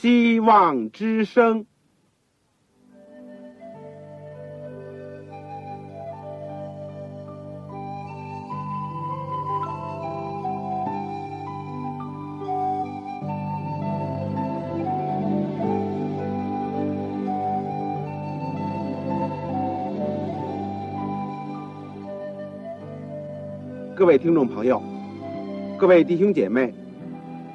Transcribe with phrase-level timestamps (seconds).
[0.00, 1.66] 希望之声。
[23.96, 24.80] 各位听众朋友，
[25.76, 26.72] 各位弟兄姐妹，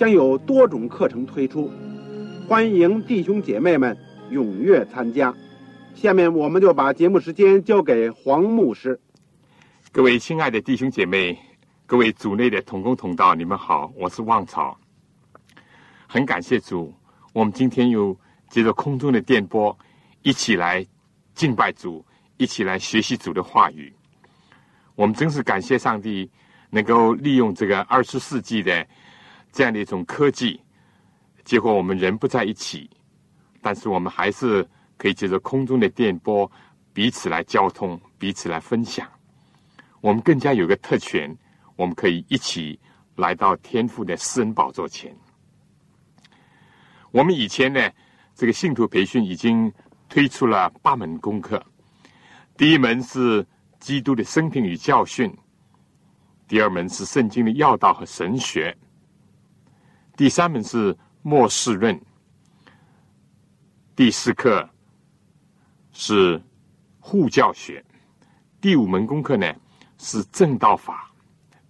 [0.00, 1.70] 将有多种课程推出，
[2.48, 3.94] 欢迎弟兄姐妹们
[4.30, 5.34] 踊跃参加。
[5.94, 8.98] 下面我们就把节目时间交给黄牧师。
[9.92, 11.38] 各位亲爱的弟兄姐妹，
[11.84, 14.74] 各位组内的同工同道，你们好，我是旺草。
[16.06, 16.94] 很感谢主，
[17.34, 19.78] 我们今天又接着空中的电波，
[20.22, 20.82] 一起来
[21.34, 22.02] 敬拜主，
[22.38, 23.92] 一起来学习主的话语。
[24.94, 26.30] 我们真是感谢上帝，
[26.70, 28.86] 能够利用这个二十世纪的
[29.52, 30.60] 这样的一种科技，
[31.44, 32.88] 结果我们人不在一起，
[33.60, 36.50] 但是我们还是可以借着空中的电波
[36.92, 39.08] 彼此来交通，彼此来分享。
[40.00, 41.36] 我们更加有个特权，
[41.76, 42.78] 我们可以一起
[43.16, 45.14] 来到天父的私人宝座前。
[47.10, 47.90] 我们以前呢，
[48.34, 49.72] 这个信徒培训已经
[50.08, 51.64] 推出了八门功课，
[52.56, 53.46] 第一门是。
[53.80, 55.34] 基督的生平与教训，
[56.46, 58.76] 第二门是圣经的要道和神学，
[60.20, 61.98] 第三门是末世论，
[63.96, 64.68] 第四课
[65.92, 66.38] 是
[66.98, 67.82] 护教学，
[68.60, 69.50] 第五门功课呢
[69.96, 71.10] 是正道法，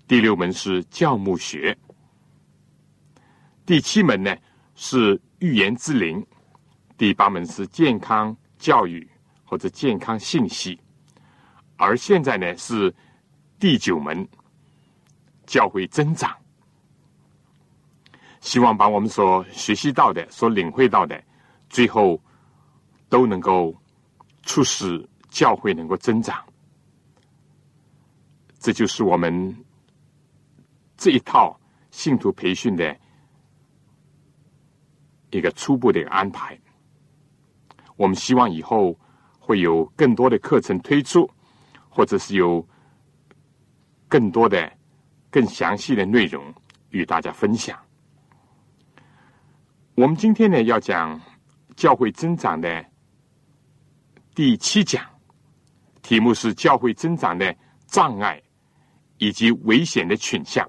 [0.08, 1.78] 第六门是教牧学，
[3.64, 4.36] 第七门呢
[4.74, 6.26] 是预言之灵，
[6.98, 9.08] 第八门是健康教育
[9.44, 10.76] 或者健康信息。
[11.76, 12.92] 而现在呢，是
[13.60, 14.28] 第九门
[15.46, 16.36] 教会增长，
[18.40, 21.22] 希望把我们所学习到的、所领会到的，
[21.68, 22.20] 最后
[23.08, 23.74] 都能够
[24.42, 26.42] 促使教会能够增长。
[28.58, 29.56] 这就是我们
[30.96, 31.58] 这一套
[31.90, 32.96] 信徒培训的
[35.30, 36.58] 一个初步的一个安排。
[37.96, 38.98] 我们希望以后
[39.38, 41.30] 会有更多的课程推出。
[41.92, 42.64] 或者是有
[44.08, 44.72] 更多的、
[45.28, 46.54] 更详细的内容
[46.90, 47.76] 与大家分享。
[50.00, 51.20] 我们今天呢要讲
[51.76, 52.86] 教会增长的
[54.34, 55.04] 第七讲，
[56.00, 57.54] 题目是教会增长的
[57.86, 58.42] 障碍
[59.18, 60.66] 以及危险的倾向。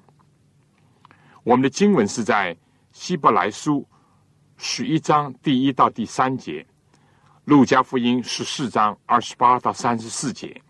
[1.46, 2.54] 我们的经文是在
[2.92, 3.88] 希伯来书
[4.58, 6.68] 十一章第一到第三节，
[7.46, 10.62] 路加福音十四章二十八到三十四节。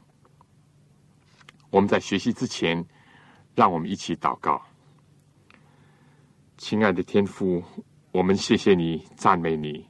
[1.71, 2.85] 我们在学习之前，
[3.55, 4.61] 让我们一起祷告。
[6.59, 7.63] 亲爱的天父，
[8.11, 9.85] 我们谢谢你，赞美你，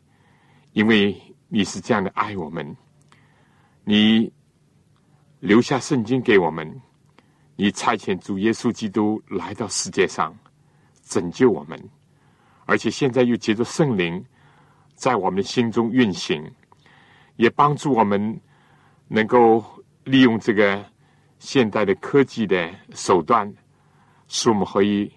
[0.73, 2.75] 因为你是这样的爱我们。
[3.83, 4.31] 你
[5.39, 6.81] 留下圣经给我们，
[7.55, 10.37] 你差遣主耶稣基督来到世界上
[11.03, 11.77] 拯救我们，
[12.65, 14.23] 而且现在又借着圣灵
[14.93, 16.43] 在我们心中运行，
[17.37, 18.39] 也帮助我们
[19.07, 19.63] 能够
[20.03, 20.83] 利用这个。
[21.43, 23.51] 现代的科技的手段，
[24.27, 25.11] 使我们可以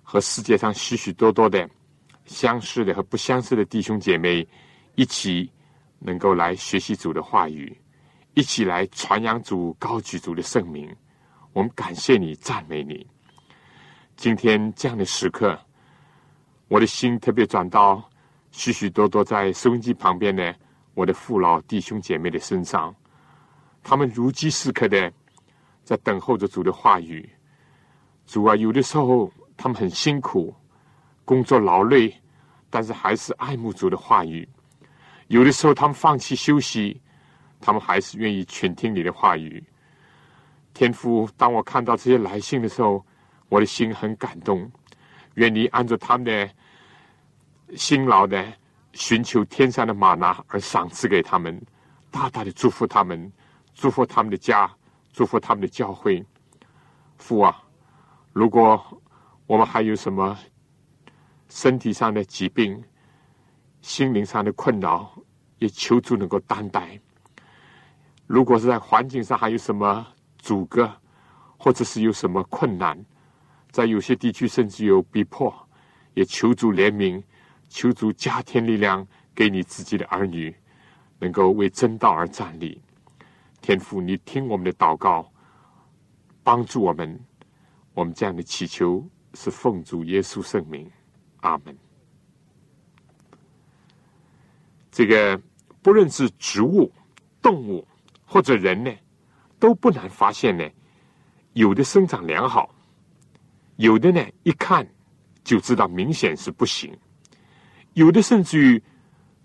[0.00, 1.68] 和世界上许许多多的
[2.24, 4.46] 相似的和不相似的弟兄姐妹
[4.94, 5.50] 一起，
[5.98, 7.76] 能够来学习主的话语，
[8.34, 10.94] 一起来传扬主、高举主的圣名。
[11.52, 13.06] 我们感谢你，赞美你。
[14.16, 15.58] 今天这样的时刻，
[16.68, 18.02] 我的心特别转到
[18.50, 20.54] 许许多多在收音机旁边的
[20.94, 22.94] 我的父老弟兄姐妹的身上，
[23.82, 25.12] 他们如饥似渴的。
[25.84, 27.28] 在等候着主的话语，
[28.24, 30.56] 主啊，有的时候他们很辛苦，
[31.24, 32.14] 工作劳累，
[32.70, 34.46] 但是还是爱慕主的话语；
[35.28, 37.00] 有的时候他们放弃休息，
[37.60, 39.62] 他们还是愿意全听你的话语。
[40.72, 43.04] 天父，当我看到这些来信的时候，
[43.48, 44.70] 我的心很感动。
[45.34, 46.50] 愿你按照他们的
[47.76, 48.44] 辛劳的
[48.92, 51.60] 寻求天上的玛拿而赏赐给他们，
[52.10, 53.32] 大大的祝福他们，
[53.74, 54.70] 祝福他们的家。
[55.16, 56.26] 祝福他们的教会，
[57.18, 57.62] 父啊！
[58.32, 58.84] 如果
[59.46, 60.36] 我们还有什么
[61.54, 62.82] 身体上的疾病，
[63.80, 65.16] 心灵上的困扰，
[65.58, 66.98] 也求助能够担待。
[68.26, 70.04] 如果是在环境上还有什么
[70.36, 70.92] 阻隔，
[71.56, 72.98] 或者是有什么困难，
[73.70, 75.54] 在有些地区甚至有逼迫，
[76.14, 77.22] 也求助怜悯，
[77.68, 80.52] 求助加添力量给你自己的儿女，
[81.20, 82.82] 能够为真道而站立。
[83.60, 85.32] 天父，你听我们的祷告，
[86.42, 87.24] 帮助我们。
[87.92, 90.90] 我们这样的祈求是奉主耶稣圣名，
[91.44, 91.76] 阿门。
[94.90, 95.40] 这个
[95.82, 96.90] 不论是植物、
[97.42, 97.86] 动物
[98.24, 98.90] 或者人呢，
[99.58, 100.64] 都不难发现呢，
[101.52, 102.74] 有的生长良好，
[103.76, 104.86] 有的呢一看
[105.42, 106.96] 就知道明显是不行，
[107.92, 108.82] 有的甚至于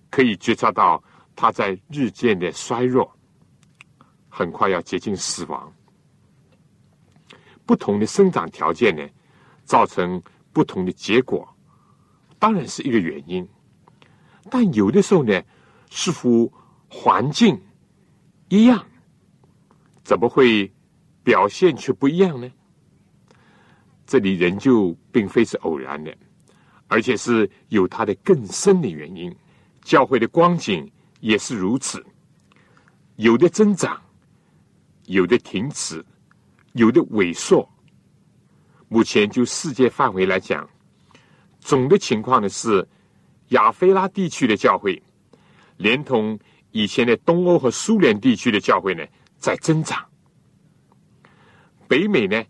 [0.09, 1.03] 可以觉察到
[1.35, 3.11] 它在日渐的衰弱，
[4.29, 5.73] 很快要接近死亡。
[7.65, 9.05] 不同的生长条件呢，
[9.63, 10.21] 造成
[10.53, 11.47] 不同的结果，
[12.39, 13.47] 当然是一个原因。
[14.49, 15.39] 但有的时候呢，
[15.91, 16.51] 似乎
[16.87, 17.59] 环境
[18.47, 18.83] 一样，
[20.03, 20.71] 怎么会
[21.23, 22.49] 表现却不一样呢？
[24.07, 26.17] 这里仍旧并非是偶然的，
[26.87, 29.31] 而且是有它的更深的原因。
[29.83, 32.03] 教会的光景也是如此，
[33.17, 34.01] 有的增长，
[35.05, 36.03] 有的停止。
[36.73, 37.67] 有的萎缩，
[38.89, 40.69] 目前就世界范围来讲，
[41.59, 42.87] 总的情况呢是
[43.49, 45.01] 亚非拉地区的教会，
[45.77, 46.39] 连同
[46.71, 49.05] 以前的东欧和苏联地区的教会呢
[49.37, 50.03] 在增长。
[51.87, 52.43] 北美呢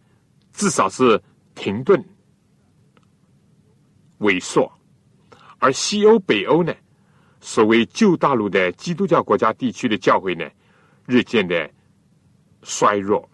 [0.51, 1.21] 至少是
[1.56, 2.03] 停顿、
[4.19, 4.71] 萎缩，
[5.59, 6.73] 而西欧、北欧呢，
[7.39, 10.50] 所谓旧大陆的基督教国家地区的教会呢，
[11.06, 11.69] 日渐的
[12.63, 13.29] 衰弱。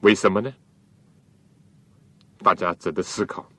[0.00, 0.52] 为什么呢？
[2.38, 3.49] 大家值得思考。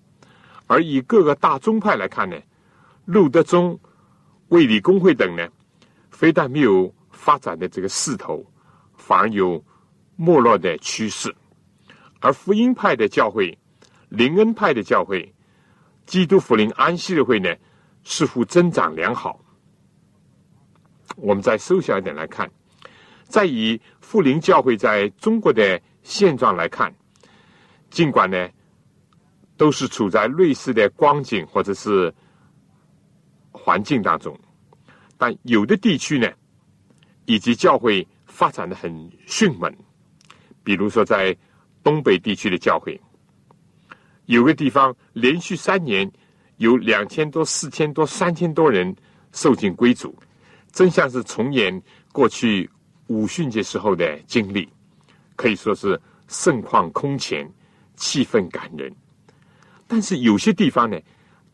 [0.72, 2.38] 而以各个大宗派来看呢，
[3.04, 3.78] 路德宗、
[4.48, 5.46] 卫理公会等呢，
[6.12, 8.42] 非但没有发展的这个势头，
[8.96, 9.62] 反而有
[10.16, 11.36] 没落的趋势。
[12.22, 13.58] 而福音派的教会、
[14.08, 15.36] 灵恩派的教会、
[16.06, 17.54] 基督福临安息日会呢，
[18.06, 19.44] 似乎增长良好。
[21.18, 22.50] 我们再缩小一点来看，
[23.26, 25.82] 再以富林教会在中国的。
[26.04, 26.92] 现状来看，
[27.92, 28.50] 尽管呢
[29.62, 32.12] 都是处在类似的光景或者是
[33.52, 34.36] 环境当中，
[35.20, 36.28] 但有的地区呢
[37.26, 38.92] 以及教会发展的很
[39.28, 39.72] 迅猛。
[40.64, 41.38] 比如说在
[41.84, 43.00] 东北地区的教会，
[44.26, 46.12] 有个地方连续三年
[46.58, 48.96] 有两千多、四千多、三千多人
[49.32, 50.18] 受尽归主，
[50.72, 51.80] 真像是重演
[52.12, 52.68] 过去
[53.10, 54.68] 五旬节时候的经历。
[55.36, 57.48] 可以说是盛况空前，
[57.96, 58.92] 气氛感人。
[59.92, 60.98] 但是有些地方呢，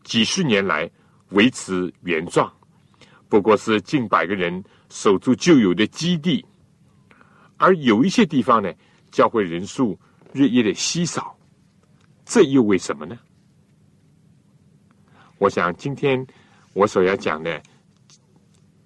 [0.04, 0.88] 几十年来
[1.30, 2.48] 维持原状，
[3.28, 6.40] 不过是近百个人守住旧有的基地；
[7.56, 8.72] 而有一些地方呢，
[9.10, 9.98] 教会人数
[10.32, 11.36] 日益的稀少，
[12.24, 13.18] 这又为什么呢？
[15.38, 16.24] 我想今天
[16.74, 17.60] 我所要讲的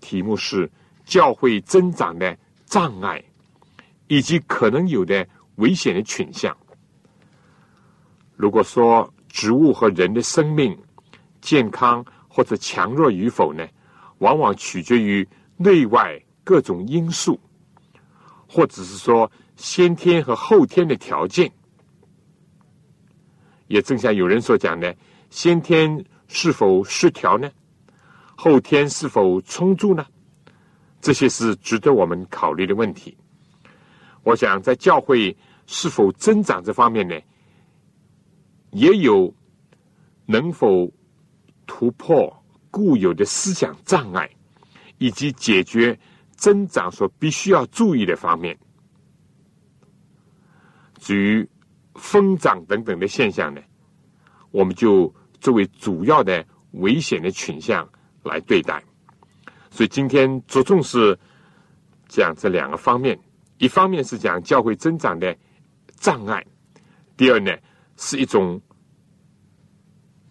[0.01, 0.67] 题目是
[1.05, 2.35] 教会增长的
[2.65, 3.23] 障碍。
[4.09, 5.27] 以及可能有的
[5.57, 6.55] 危险的倾向。
[8.37, 10.79] 如果说植物和人的生命
[11.41, 13.67] 健康或者强弱与否呢，
[14.19, 15.27] 往往取决于
[15.57, 17.41] 内外各种因素，
[18.47, 21.51] 或者是说先天和后天的条件。
[23.69, 24.95] 也正像有人所讲的，
[25.31, 27.51] 先天是否失调呢？
[28.37, 30.05] 后天是否充足呢？
[31.01, 33.17] 这些是值得我们考虑的问题。
[34.25, 35.35] 我想，在教会
[35.67, 37.19] 是否增长这方面呢，
[38.73, 39.33] 也有
[40.27, 40.93] 能否
[41.67, 44.29] 突破固有的思想障碍，
[44.99, 45.99] 以及解决
[46.35, 48.59] 增长所必须要注意的方面。
[50.99, 51.49] 至于
[51.95, 53.61] 疯长等等的现象呢，
[54.51, 57.89] 我们就作为主要的危险的倾向
[58.23, 58.83] 来对待。
[59.71, 61.19] 所以今天着重是
[62.09, 63.19] 讲这两个方面。
[63.59, 65.37] 一方面是讲教会增长的
[65.97, 66.45] 障碍，
[67.17, 67.53] 第二呢
[67.97, 68.61] 是一种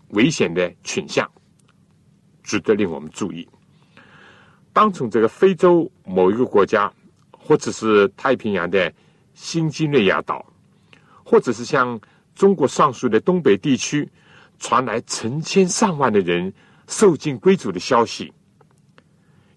[0.10, 1.30] 危险的倾向，
[2.44, 3.48] 值得令我们注意。
[4.74, 6.92] 当从这个非洲某一个国家，
[7.32, 8.94] 或者是太平洋的
[9.34, 10.46] 新几内亚岛，
[11.24, 12.00] 或者是像
[12.36, 14.10] 中国上述的东北地区，
[14.60, 16.54] 传来成千上万的人
[16.88, 18.32] 受尽归主的消息，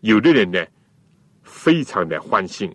[0.00, 0.64] 有的人呢
[1.42, 2.75] 非常的欢欣。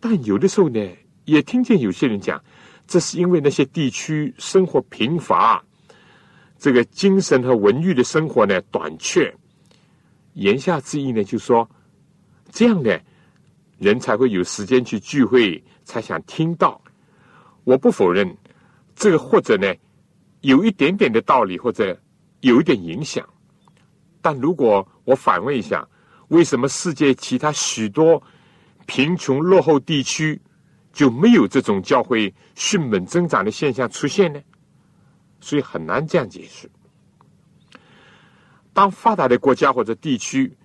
[0.00, 0.80] 但有的时候呢，
[1.24, 2.42] 也听见有些人讲，
[2.86, 5.64] 这是因为那些地区生活贫乏，
[6.58, 9.34] 这个精神和文娱的生活呢短缺。
[10.34, 11.68] 言下之意呢，就说
[12.50, 12.98] 这样呢，
[13.78, 16.80] 人才会有时间去聚会，才想听到。
[17.64, 18.36] 我不否认
[18.94, 19.74] 这个，或者呢，
[20.40, 21.98] 有一点点的道理，或者
[22.40, 23.26] 有一点影响。
[24.20, 25.86] 但如果我反问一下，
[26.28, 28.22] 为什么世界其他许多
[28.86, 30.40] 贫穷落后地区
[30.92, 34.40] 就没有这种教会迅猛增长的现象出现呢？
[35.40, 36.70] 所以很难这样解释。
[38.72, 40.56] 当发达的国家或者地区，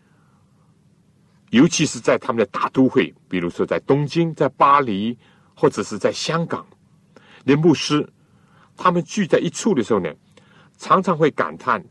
[1.50, 5.18] 尤其是在他们的大都会，比如说在东京、在巴黎，
[5.56, 6.66] 或者是在香港，
[7.44, 8.08] 那牧师
[8.76, 10.14] 他们聚在一处的时候呢，
[10.78, 11.84] 常常会感叹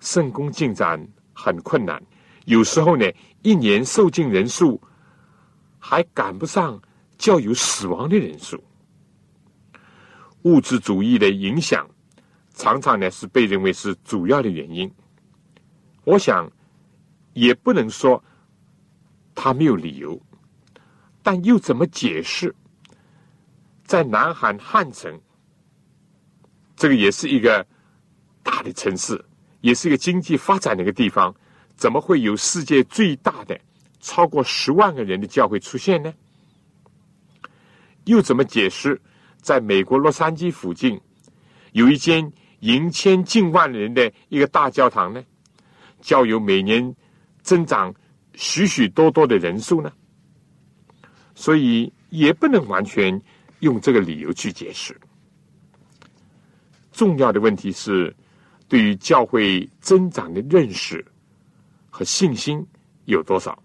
[0.00, 2.02] 圣公进展很困难，
[2.46, 3.06] 有时候呢，
[3.42, 4.80] 一年受尽人数
[5.78, 6.80] 还赶不上
[7.22, 8.60] 较有死亡的人数。
[10.42, 11.88] 物质主义的影响，
[12.52, 14.90] 常常呢是被认为是主要的原因。
[16.02, 16.50] 我想，
[17.32, 18.22] 也不能说
[19.36, 20.20] 他没有理由，
[21.22, 22.52] 但又怎么解释？
[23.84, 25.20] 在南韩汉城，
[26.74, 27.64] 这个也是一个
[28.42, 29.24] 大的城市，
[29.60, 31.32] 也是一个经济发展的一个地方，
[31.76, 33.56] 怎么会有世界最大的
[34.00, 36.12] 超过十万个人的教会出现呢？
[38.04, 39.00] 又怎么解释，
[39.40, 41.00] 在美国洛杉矶附近
[41.72, 45.24] 有一间迎千近万人的一个大教堂呢？
[46.00, 46.94] 教友每年
[47.42, 47.94] 增长
[48.34, 49.92] 许许多多的人数呢，
[51.34, 53.20] 所以也不能完全
[53.60, 55.00] 用这个理由去解释。
[56.90, 58.14] 重要的问题是，
[58.68, 61.04] 对于教会增长的认识
[61.88, 62.66] 和信心
[63.04, 63.56] 有多少？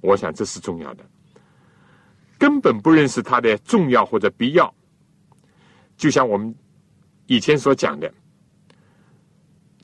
[0.00, 1.04] 我想这是重要的。
[2.42, 4.74] 根本不认识它的重要或者必要，
[5.96, 6.52] 就像我们
[7.26, 8.12] 以前所讲的。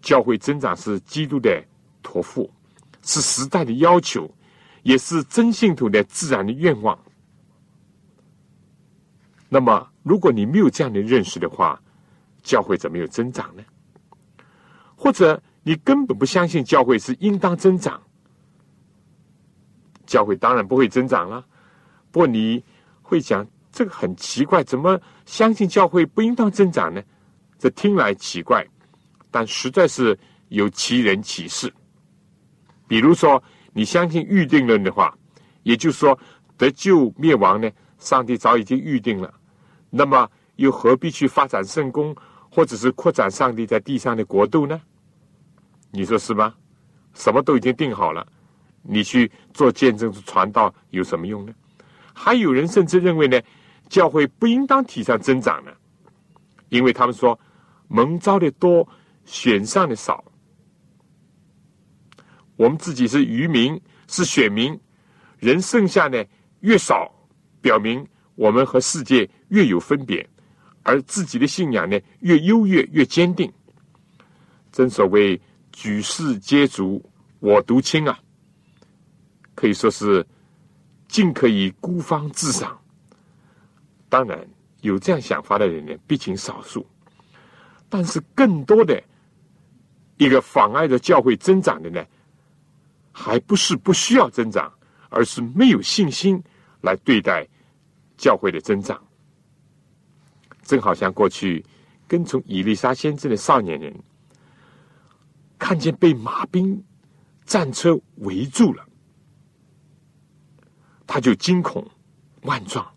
[0.01, 1.63] 教会增长是基督的
[2.03, 2.51] 托付，
[3.03, 4.29] 是时代的要求，
[4.83, 6.99] 也是真信徒的自然的愿望。
[9.49, 11.81] 那么，如果你没有这样的认识的话，
[12.43, 13.63] 教会怎么有增长呢？
[14.97, 18.03] 或者你根本不相信教会是应当增长，
[20.07, 21.45] 教会当然不会增长了。
[22.11, 22.63] 不过你
[23.03, 27.03] 会讲这个很奇怪，怎么相信教会不应当增长呢？
[27.59, 28.67] 这听来奇怪。
[29.31, 31.71] 但实在是有奇人奇事，
[32.87, 33.43] 比如说，
[33.75, 35.15] 你相信预定论的话，
[35.65, 36.19] 也就是说
[36.57, 39.33] 得救灭亡呢，上帝早已经预定了，
[39.91, 42.17] 那么又何必去发展圣功，
[42.51, 44.81] 或者是扩展上帝在地上的国度呢？
[45.91, 46.55] 你说是吗？
[47.13, 48.27] 什么都已经定好了，
[48.81, 51.53] 你去做见证、传道有什么用呢？
[52.19, 53.41] 还有人甚至认为呢，
[53.89, 55.71] 教会不应当提倡增长呢，
[56.69, 57.39] 因为他们说
[57.89, 58.89] 蒙招的多。
[59.31, 60.25] 选上的少，
[62.57, 64.81] 我们自己是渔民，是选民，
[65.39, 66.25] 人剩下呢
[66.61, 67.13] 越少，
[67.61, 70.27] 表明我们和世界越有分别，
[70.83, 73.53] 而自己的信仰呢越优越越坚定。
[74.73, 75.39] 正所谓
[75.73, 77.05] 举世皆足，
[77.41, 78.19] 我独清啊，
[79.55, 80.27] 可以说是
[81.09, 82.79] 尽可以孤芳自赏。
[84.09, 84.49] 当然
[84.83, 86.87] 有这样想法的人呢，毕竟少数，
[87.89, 89.03] 但是更多的。
[90.21, 92.05] 一个妨碍着教会增长的呢，
[93.13, 94.69] 还不是不需要增长，
[95.11, 96.43] 而是没有信心
[96.81, 97.47] 来对待
[98.17, 99.01] 教会的增长。
[100.63, 101.65] 正好像过去
[102.09, 103.95] 跟从伊丽莎先知的少年人，
[105.57, 106.85] 看见被马兵
[107.45, 108.85] 战车围住了，
[111.09, 111.85] 他就惊恐
[112.43, 112.89] 万状。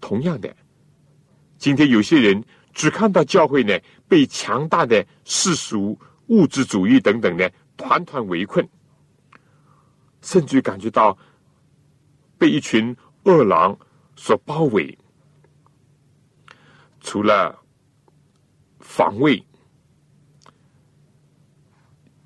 [0.00, 0.56] 同样的，
[1.58, 2.42] 今天有些人。
[2.72, 8.66] 只看到教会呢被强大的世俗物质主义等等呢团团围困，
[10.22, 11.18] 甚至感觉到
[12.38, 13.76] 被一群恶狼
[14.14, 14.96] 所包围，
[17.00, 17.60] 除了
[18.78, 19.44] 防卫，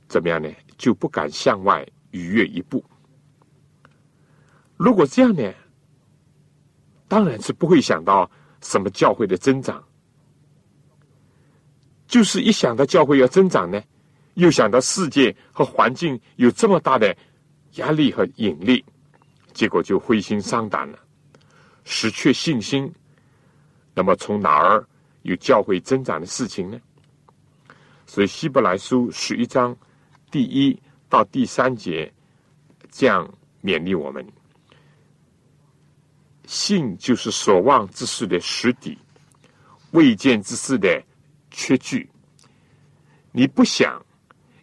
[0.07, 0.49] 怎么样呢？
[0.77, 2.85] 就不敢向外逾越一步。
[4.77, 5.53] 如果这样呢，
[7.09, 9.83] 当然是不会想到什么教会的增长。
[12.07, 13.83] 就是一想到教会要增长呢，
[14.35, 17.17] 又想到世界和环境有这么大的
[17.75, 18.85] 压力和引力，
[19.53, 20.99] 结果就灰心丧胆了，
[21.85, 22.93] 失去信心。
[23.95, 24.87] 那么从哪儿
[25.23, 26.79] 有教会增长的事情呢？
[28.07, 29.77] 所以希伯来书十一章
[30.31, 30.79] 第一
[31.09, 32.13] 到第三节
[32.91, 33.29] 这样
[33.63, 34.25] 勉励我们：
[36.47, 38.99] 信就是所望之事的实底，
[39.93, 41.03] 未见之事的。
[41.57, 42.11] 缺据，
[43.31, 44.05] 你不想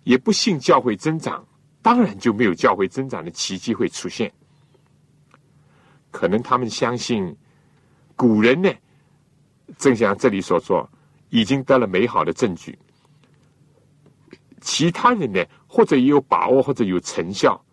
[0.04, 1.42] 也不信教会增长，
[1.82, 4.30] 当然就没有教会增长的奇迹会出现。
[6.12, 7.34] 可能他们相信
[8.18, 8.70] 古人呢，
[9.78, 10.86] 正像这里所说，
[11.30, 12.78] 已经得了美好的证据。
[14.60, 17.64] 其他人呢，或者也有把握，或者有成效，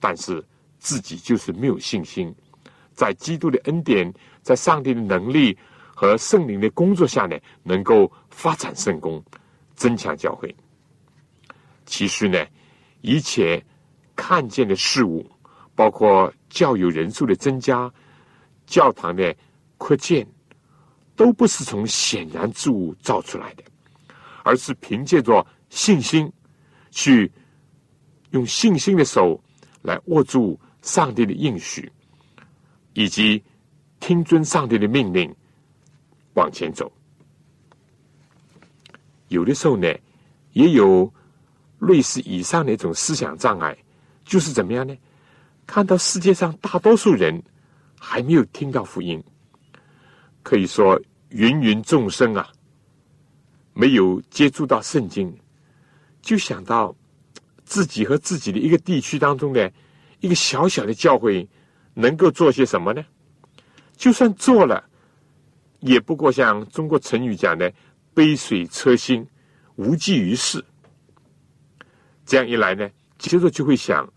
[0.00, 0.42] 但是
[0.78, 2.34] 自己就是没有信心。
[2.94, 5.56] 在基督的恩典，在上帝的能力
[5.94, 9.22] 和圣灵的工作下呢，能够发展圣功，
[9.74, 10.54] 增强教会。
[11.86, 12.44] 其实呢，
[13.00, 13.62] 一切
[14.14, 15.28] 看见的事物，
[15.74, 17.92] 包括教友人数的增加、
[18.66, 19.34] 教堂的
[19.78, 20.26] 扩建，
[21.16, 23.64] 都不是从显然之物造出来的，
[24.44, 25.46] 而是凭借着。
[25.74, 26.30] 信心，
[26.90, 27.32] 去
[28.32, 29.42] 用信心的手
[29.80, 31.90] 来握住上帝的应许，
[32.94, 33.42] 以及
[34.00, 35.34] 听遵上帝的命令
[36.34, 36.90] 往前走。
[39.28, 39.88] 有的时候呢，
[40.52, 41.12] 也有
[41.78, 43.76] 类似以上的一种思想障碍，
[44.24, 44.96] 就是怎么样呢？
[45.66, 47.42] 看到世界上大多数人
[47.98, 49.22] 还没有听到福音，
[50.42, 52.50] 可以说芸芸众生啊，
[53.72, 55.34] 没有接触到圣经。
[56.20, 56.94] 就想到
[57.64, 59.72] 自己和自己的一个地区当中的
[60.20, 61.48] 一个小小的教会，
[61.94, 63.04] 能够做些什么呢？
[63.96, 64.82] 就算做了，
[65.80, 67.72] 也不过像中国成语讲的
[68.14, 69.26] “杯水车薪，
[69.76, 70.64] 无济于事”。
[72.24, 74.10] 这样一来呢，接着就会想，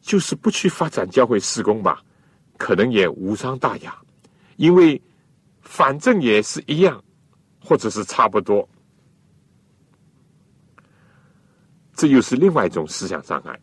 [0.00, 2.02] 就是不去发展教会施工吧，
[2.56, 3.96] 可能也无伤大雅，
[4.56, 5.00] 因为
[5.60, 7.02] 反正也是一样，
[7.60, 8.66] 或者是差不多。
[11.94, 13.58] 这又是另外一种思想障碍。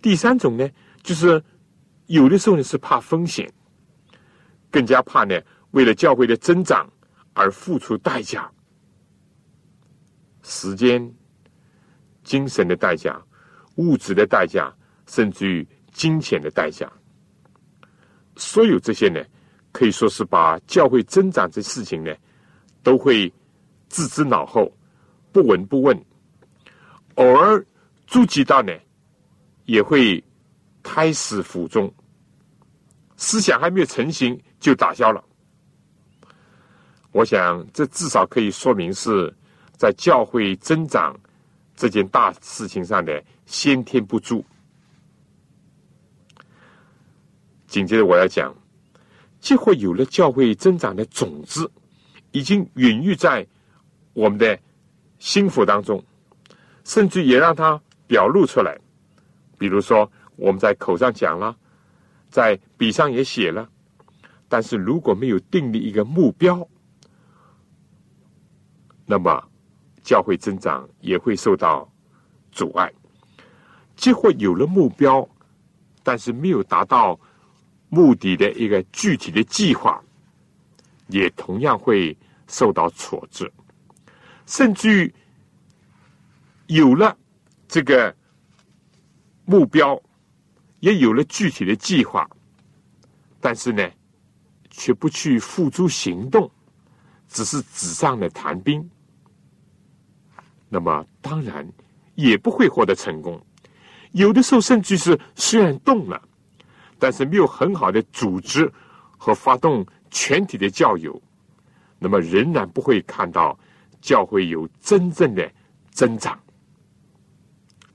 [0.00, 0.68] 第三种呢，
[1.02, 1.42] 就是
[2.06, 3.50] 有的时候呢是怕风险，
[4.70, 5.40] 更加怕呢
[5.72, 6.90] 为了教会的增长
[7.34, 8.50] 而付出代价，
[10.42, 11.12] 时间、
[12.22, 13.20] 精神的代价、
[13.76, 14.72] 物质的代价，
[15.06, 16.90] 甚至于金钱的代价。
[18.36, 19.20] 所有这些呢，
[19.72, 22.14] 可以说是把教会增长这事情呢，
[22.82, 23.32] 都会
[23.88, 24.72] 置之脑后，
[25.32, 26.04] 不闻不问。
[27.16, 27.66] 偶尔
[28.06, 28.72] 触及到呢，
[29.68, 30.24] 也会
[30.82, 31.92] 开始腹中，
[33.18, 35.22] 思想还没有成型就打消了。
[37.12, 39.32] 我想，这至少可以说明是
[39.76, 41.14] 在教会增长
[41.76, 44.42] 这件大事情上的先天不足。
[47.66, 48.54] 紧接着我要讲，
[49.38, 51.70] 几乎有了教会增长的种子，
[52.30, 53.46] 已经孕育在
[54.14, 54.58] 我们的
[55.18, 56.02] 心腹当中。
[56.84, 58.80] 甚至也让他表露出来，
[59.58, 61.56] 比如说我们在口上讲了，
[62.30, 63.68] 在笔上也写了，
[64.48, 66.66] 但是如果没有定立一个目标，
[69.04, 69.42] 那么
[70.02, 71.90] 教会增长也会受到
[72.52, 72.92] 阻碍。
[73.96, 75.28] 几乎有了目标，
[76.02, 77.18] 但是没有达到
[77.88, 80.02] 目的的一个具体的计划，
[81.08, 82.16] 也同样会
[82.46, 83.50] 受到挫折，
[84.46, 85.14] 甚至于。
[86.70, 87.16] 有了
[87.66, 88.14] 这个
[89.48, 89.98] 目标，
[90.80, 92.28] 也有了具体的计划，
[93.40, 93.90] 但是呢，
[94.68, 96.50] 却不去付诸行动，
[97.28, 98.86] 只是纸上的谈兵，
[100.68, 101.66] 那么当然
[102.14, 103.42] 也不会获得成功。
[104.12, 106.22] 有的时候，甚至是虽然动了，
[106.98, 108.70] 但是没有很好的组织
[109.16, 111.18] 和发动全体的教友，
[111.98, 113.58] 那么仍然不会看到
[114.02, 115.50] 教会有真正的
[115.90, 116.38] 增长。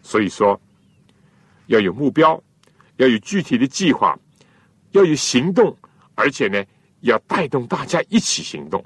[0.02, 0.60] 所以说，
[1.67, 2.41] 要有目标，
[2.97, 4.17] 要有具体的计划，
[4.91, 5.76] 要有行动，
[6.15, 6.63] 而且呢，
[7.02, 8.84] 要带动大家一起行动，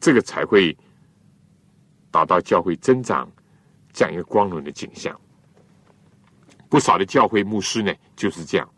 [0.00, 0.76] 这个才会
[2.10, 3.30] 达到教会增长
[3.92, 5.18] 这样一个光荣的景象。
[6.68, 8.68] 不少的教会牧师呢，就是这样，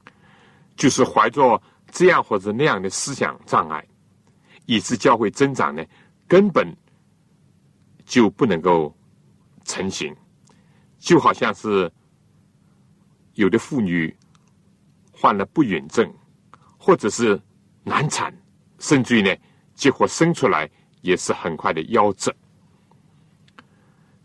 [0.76, 3.86] 就是怀着这样或者那样的思想障碍，
[4.66, 5.84] 以致教会增长呢，
[6.26, 6.74] 根本
[8.04, 8.94] 就不能够。
[9.64, 10.12] 成型，
[11.02, 11.90] 就好像是
[13.34, 14.16] 有的妇女
[15.10, 16.08] 患了不孕症，
[16.78, 17.38] 或者是
[17.82, 18.32] 难产，
[18.78, 19.36] 甚至于呢，
[19.74, 22.32] 结果生出来也是很快的夭折。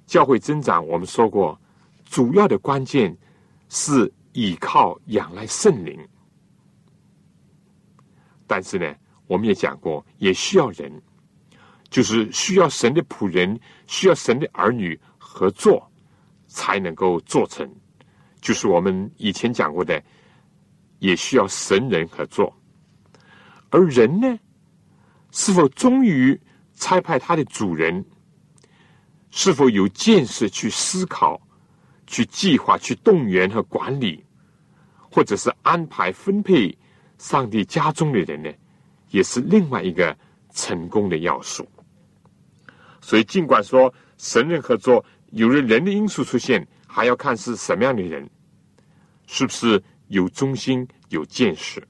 [0.06, 1.60] 教会增长，我们说过，
[2.06, 3.18] 主要的关键
[3.70, 6.08] 是依靠仰赖圣灵，
[8.46, 11.02] 但是呢，我们也讲过，也需要人，
[11.90, 14.98] 就是需要神的仆人，需要神的儿女。
[15.30, 15.87] 合作
[16.58, 17.72] 才能够做成，
[18.42, 20.04] 就是我们以前讲过的，
[20.98, 22.52] 也需要神人合作。
[23.70, 24.40] 而人呢，
[25.30, 26.42] 是否忠于
[26.74, 28.04] 差派他的主人
[29.30, 31.40] 是否有见识去思考、
[32.08, 34.26] 去计划、去动员和管理，
[35.12, 36.76] 或者是安排分配
[37.20, 38.52] 上帝家中的人呢？
[39.12, 40.18] 也是另外一个
[40.56, 41.70] 成功的要素。
[43.00, 48.30] 所以，尽管说神人合作有了人的因素出现，还要看是什么样的人，
[49.26, 51.86] 是不是有忠心、有见识。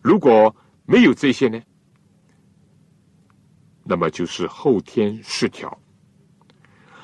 [0.00, 0.54] 如果
[0.86, 1.60] 没有这些呢？
[3.84, 5.80] 那么就是后天失调。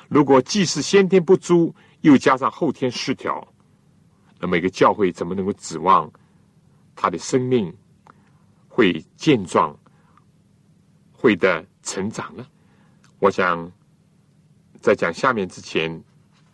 [0.07, 3.45] 如果既是先天不足，又加上后天失调，
[4.39, 6.09] 那么一个教会怎么能够指望
[6.95, 7.75] 他的生命
[8.67, 9.77] 会健壮、
[11.11, 12.47] 会的成长呢？
[13.19, 13.69] 我想
[14.81, 16.03] 在讲下面之前，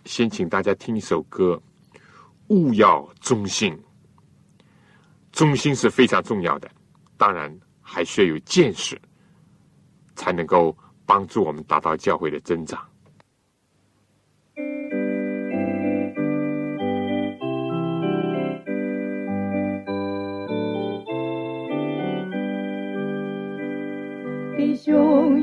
[0.05, 1.61] 先请大家听一首歌：
[2.47, 3.77] 勿要忠心。
[5.31, 6.69] 忠心是非常重要的，
[7.17, 8.99] 当然还需要有见识。
[10.15, 12.79] 才能够帮助我们达到教会的增长。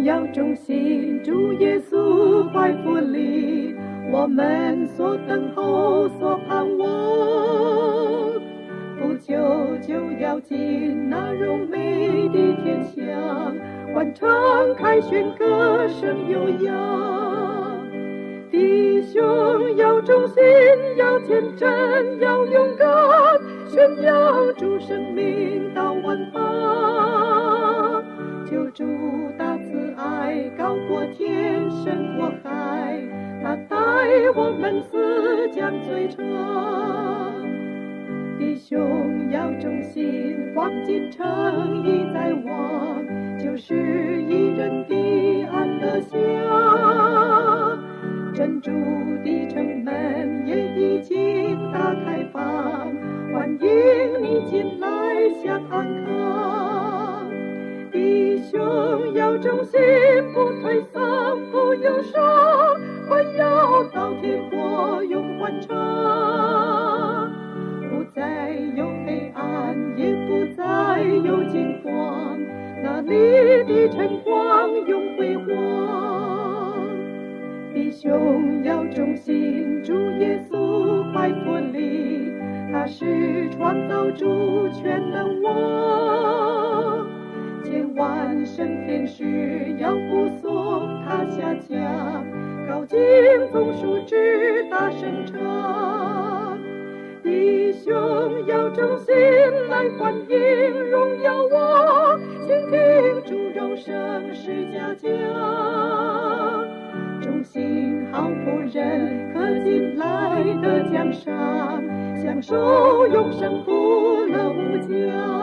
[0.05, 3.75] 要忠心，主耶稣怀福里，
[4.11, 6.89] 我们所等候、所盼望，
[8.99, 9.37] 不久
[9.87, 13.55] 就要进那荣美的天乡。
[13.93, 14.29] 欢唱
[14.77, 17.81] 凯旋，歌声悠扬。
[18.51, 20.43] 弟兄要忠心，
[20.97, 21.69] 要天真，
[22.21, 22.89] 要勇敢，
[23.69, 28.03] 宣扬主生命到万方。
[28.51, 28.85] 救主
[30.57, 33.01] 高过天，深过海，
[33.43, 33.77] 他带
[34.35, 36.19] 我们思将最长。
[38.38, 42.51] 弟兄要忠心，黄金城已在望。
[43.38, 46.19] 就是一人的安乐乡，
[48.35, 48.71] 珍珠
[49.25, 52.40] 的城门也已经打开放，
[53.33, 54.87] 欢迎你进来
[55.43, 56.00] 享安
[59.31, 59.81] 兄要忠心，
[60.33, 61.01] 不退散，
[61.53, 62.21] 不忧伤，
[63.09, 67.31] 欢要到天国永欢畅，
[67.88, 72.37] 不再有黑暗，也不再有惊慌。
[72.83, 73.11] 那里
[73.64, 75.47] 的晨光永辉煌，
[77.73, 82.33] 弟兄要忠心，主耶稣怀托里，
[82.73, 86.30] 他是创造主全能王，
[88.01, 92.25] 万圣天使要护送他下降，
[92.67, 92.99] 高敬
[93.53, 96.59] 总数之大声唱，
[97.23, 97.93] 弟兄
[98.47, 99.15] 要忠心
[99.69, 102.19] 来欢迎荣耀我。
[102.47, 102.79] 倾听
[103.27, 105.11] 猪肉声是家家，
[107.21, 111.85] 忠心好仆人可进来的奖赏，
[112.17, 115.39] 享受永生福乐无疆。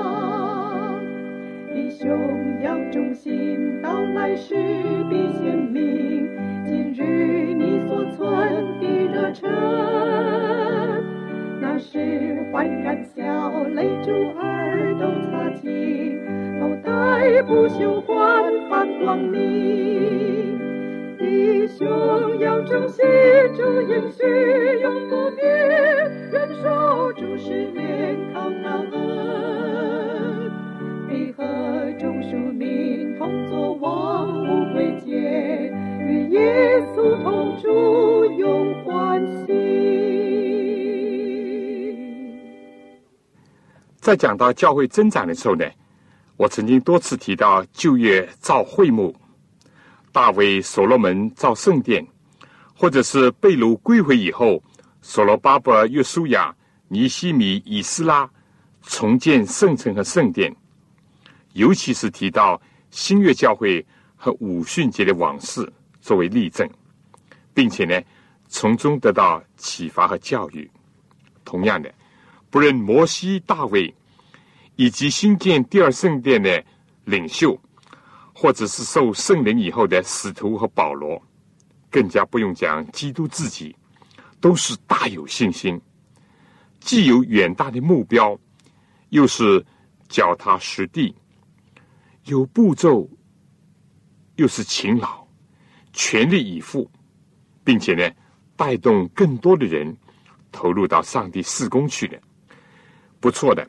[1.88, 4.54] 弟兄要忠心，到来时
[5.10, 6.28] 必显明。
[6.66, 9.50] 今日你所存的热忱，
[11.62, 16.20] 那时欢感笑泪珠儿都擦净。
[16.60, 20.60] 头戴不朽冠，放光明。
[21.18, 21.88] 弟兄
[22.38, 23.06] 要忠心，
[23.56, 24.26] 主应许
[24.82, 25.48] 永不变，
[26.34, 29.57] 忍受主试炼，靠他恩。
[32.28, 35.12] 必和众庶民同作王无贵节，
[36.02, 39.54] 与耶稣同住永欢喜。
[44.00, 45.66] 在讲到教会增长的时候呢？
[46.38, 49.16] 我曾经多次提到旧约造会幕，
[50.12, 52.06] 大卫所罗门造圣殿，
[52.76, 54.62] 或者是被掳归回以后，
[55.02, 56.56] 所罗巴伯、约书亚、
[56.90, 58.30] 尼西米、以斯拉
[58.84, 60.56] 重建圣城和圣殿，
[61.58, 63.84] 尤其是提到新月教会
[64.16, 65.68] 和五旬节的往事
[66.00, 66.70] 作为例证，
[67.54, 68.00] 并且呢，
[68.48, 70.70] 从中得到启发和教育。
[71.44, 71.92] 同样的，
[72.52, 73.94] 不论摩西、大卫。
[74.80, 76.64] 以及新建第二圣殿的
[77.04, 77.60] 领袖，
[78.32, 81.20] 或者是受圣灵以后的使徒和保罗，
[81.90, 83.76] 更加不用讲基督自己，
[84.40, 85.82] 都是大有信心，
[86.80, 88.40] 既有远大的目标，
[89.10, 89.66] 又是
[90.08, 91.16] 脚踏实地，
[92.28, 93.10] 有步骤，
[94.36, 95.26] 又是勤劳，
[95.94, 96.90] 全力以赴，
[97.64, 98.10] 并且呢，
[98.56, 99.96] 带动更多的人
[100.52, 102.20] 投入到上帝事工去的，
[103.20, 103.68] 不错的。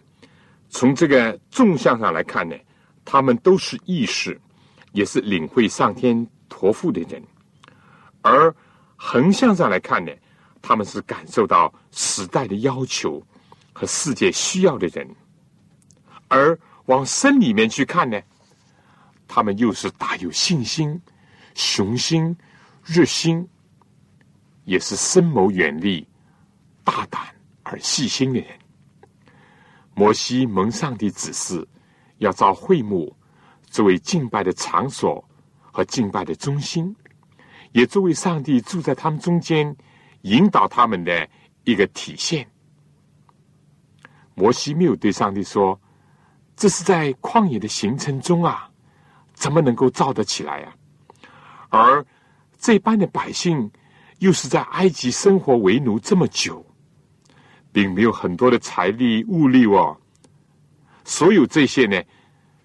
[0.68, 2.56] 从这个纵向上来看呢，
[3.04, 4.38] 他们都是意识，
[4.92, 7.22] 也是领会上天托付的人；
[8.22, 8.54] 而
[8.96, 10.12] 横向上来看呢，
[10.60, 13.24] 他们是感受到时代的要求
[13.72, 15.06] 和世界需要的人；
[16.26, 18.20] 而往深里面去看呢，
[19.28, 21.00] 他们又是大有信心、
[21.54, 22.34] 雄心、
[22.82, 23.46] 热心，
[24.64, 26.04] 也是深谋远虑、
[26.82, 27.22] 大胆
[27.62, 28.48] 而细心的人。
[29.94, 31.66] 摩西蒙上帝指示，
[32.16, 33.14] 要造会幕
[33.66, 35.22] 作为敬拜的场所
[35.60, 36.96] 和敬拜的中心，
[37.72, 39.76] 也作为上帝住在他们中间、
[40.22, 41.28] 引导他们的
[41.64, 42.48] 一个体现。
[44.34, 45.78] 摩西没有对上帝说
[46.54, 48.67] ：“这是在旷野的行程中啊，
[49.38, 50.74] 怎么能够造得起来呀？”
[51.70, 52.04] 而
[52.58, 53.70] 这般的百姓
[54.18, 56.64] 又是在埃及生活为奴这么久。
[57.70, 59.96] 并没有很多的财力物力哦，
[61.04, 62.02] 所有这些呢，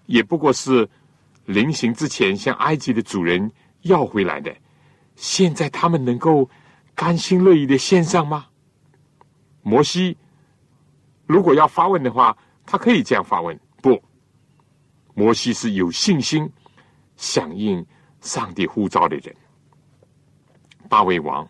[0.06, 0.88] 也不过是
[1.44, 4.52] 临行之前向埃及的主人要回来的。
[5.14, 6.48] 现在他们能够
[6.94, 8.46] 甘心乐意的献上吗？
[9.62, 10.16] 摩西
[11.26, 14.02] 如果要发问的话，他可以这样发问：不，
[15.14, 16.50] 摩西是有信心
[17.16, 17.84] 响应
[18.20, 19.34] 上帝呼召的人。
[20.88, 21.48] 大卫王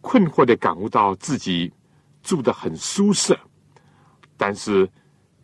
[0.00, 1.72] 困惑的感悟到自己。
[2.20, 3.38] 住的很舒适，
[4.36, 4.86] 但是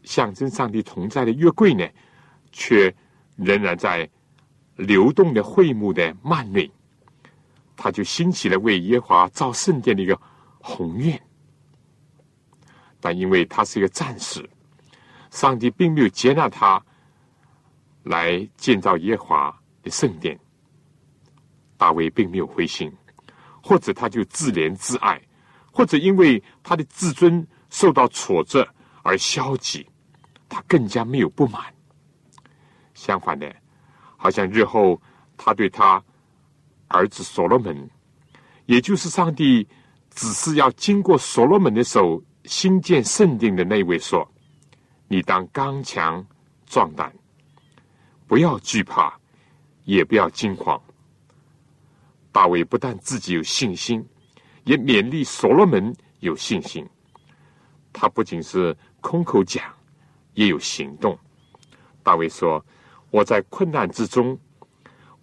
[0.02, 1.88] 象征上帝同在的约柜呢，
[2.52, 2.94] 却
[3.36, 4.06] 仍然在
[4.76, 6.70] 流动的会幕的幔内。
[7.74, 10.20] 他就兴起了为耶华造圣殿的一个
[10.58, 11.18] 宏愿，
[13.00, 14.46] 但因为他是一个战士，
[15.30, 16.84] 上帝并没有接纳他
[18.04, 20.38] 来建造耶华的圣殿。
[21.76, 22.90] 大卫并没有灰心，
[23.60, 25.20] 或者他就自怜自爱。
[25.72, 28.64] 或者因为他的自尊受到挫折
[29.02, 29.84] 而消极，
[30.48, 31.60] 他更加没有不满。
[32.94, 33.52] 相反的，
[34.16, 35.02] 好像日后
[35.36, 36.00] 他对他
[36.86, 37.90] 儿子所罗门，
[38.66, 39.66] 也就是上帝
[40.10, 44.24] 只是要经过所罗门的手兴建圣殿的那位说
[45.08, 46.24] ：“你当刚强
[46.66, 47.12] 壮胆，
[48.26, 49.18] 不要惧怕，
[49.84, 50.80] 也不要惊慌。”
[52.32, 54.04] 大卫不但自己有信心。
[54.64, 56.88] 也勉励所罗门有信心。
[57.92, 59.62] 他不仅是空口讲，
[60.32, 61.18] 也有行动。
[62.02, 62.64] 大卫说
[63.12, 64.38] ：“我在困难之中，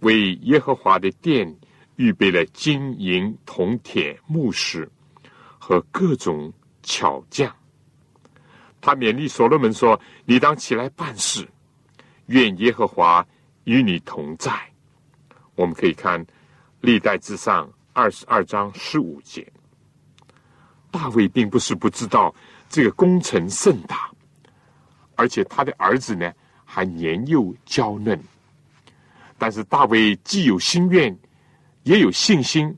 [0.01, 1.57] 为耶和华的殿
[1.95, 4.87] 预备了金银铜铁木石
[5.57, 7.51] 和各种巧匠。”
[8.79, 11.49] 他勉励所罗门说：“你当起来办事，
[12.31, 13.25] 愿耶和华
[13.65, 14.51] 与你同在。”
[15.55, 16.25] 我们可以看
[16.79, 17.71] 历代之上。
[17.93, 19.45] 二十二章十五节，
[20.89, 22.33] 大卫并不是不知道
[22.69, 24.09] 这个工程甚大，
[25.15, 26.31] 而且他的儿子呢
[26.63, 28.17] 还年幼娇嫩。
[29.37, 31.13] 但是大卫既有心愿，
[31.83, 32.73] 也有信心，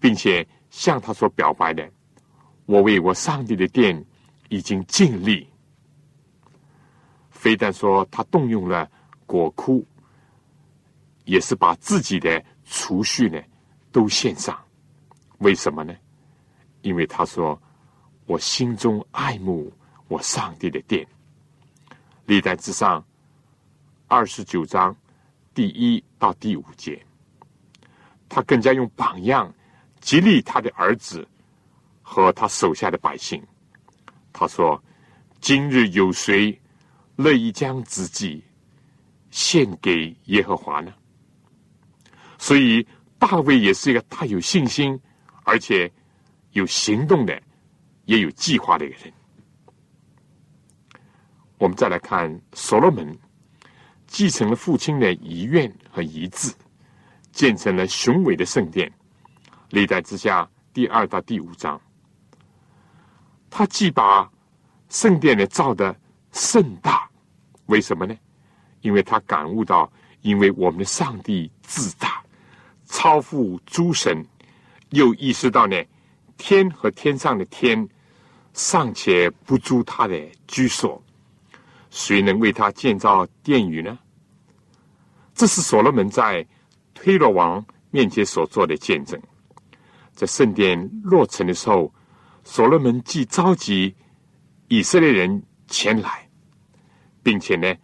[0.00, 1.88] 并且向他所表白的
[2.66, 4.04] ：“我为我上帝的殿
[4.48, 5.48] 已经尽力。”
[7.40, 8.86] 非但说他动用了
[9.24, 9.86] 国库，
[11.24, 13.40] 也是把自己的储蓄呢。
[13.92, 14.56] 都献上，
[15.38, 15.92] 为什么呢？
[16.82, 17.60] 因为他说
[18.26, 19.72] ：“我心中爱慕
[20.06, 21.04] 我上帝的殿。”
[22.24, 23.04] 历代之上
[24.06, 24.94] 二十九章
[25.52, 27.04] 第一到第五节，
[28.28, 29.52] 他更加用榜样
[30.00, 31.26] 激励他的儿子
[32.00, 33.42] 和他手下的百姓。
[34.32, 34.80] 他说
[35.40, 36.56] ：“今日有谁
[37.20, 38.42] 乐意将自己
[39.30, 40.92] 献给耶和华呢？”
[42.38, 42.86] 所以。
[43.20, 44.98] 大卫也是一个大有信心，
[45.44, 45.92] 而且
[46.52, 47.38] 有行动的，
[48.06, 49.12] 也有计划的一个人。
[51.58, 53.14] 我们再来看所罗门，
[54.06, 56.50] 继承了父亲的遗愿和遗志，
[57.30, 58.90] 建成了雄伟的圣殿。
[59.68, 61.78] 历代之下第二到第五章，
[63.50, 64.32] 他既把
[64.88, 65.94] 圣殿呢造的
[66.32, 67.09] 盛大，
[67.70, 68.14] 为什么呢？
[68.82, 72.22] 因为他感悟到，因为我们的上帝自大。
[72.86, 74.26] 超乎诸神，
[74.90, 75.76] 又意识到呢，
[76.36, 77.88] 天和天上的天
[78.52, 81.00] 尚且不足他的居所，
[81.88, 83.96] 谁能为他建造殿宇呢？
[85.34, 86.44] 这是所罗门在
[86.92, 89.18] 推罗王面前所做的见证。
[90.12, 91.94] 在圣殿落成的时候，
[92.42, 93.94] 所罗门既召集
[94.66, 96.28] 以色列人前来，
[97.22, 97.74] 并且呢，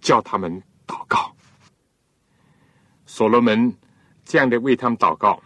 [0.00, 1.34] 叫他们祷告。
[3.06, 3.76] 所罗门。
[4.30, 5.42] 这样的为他们祷告，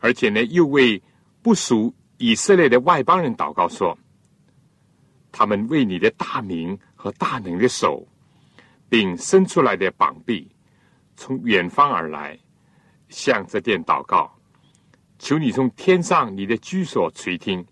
[0.00, 1.02] 而且呢，又为
[1.42, 3.98] 不属以色列的外邦人祷告，说：
[5.30, 8.08] 他们为你的大名和大能的手，
[8.88, 10.50] 并伸出来的膀臂，
[11.14, 12.38] 从远方而来，
[13.10, 14.34] 向这殿祷告，
[15.18, 17.62] 求你从天上你的居所垂听，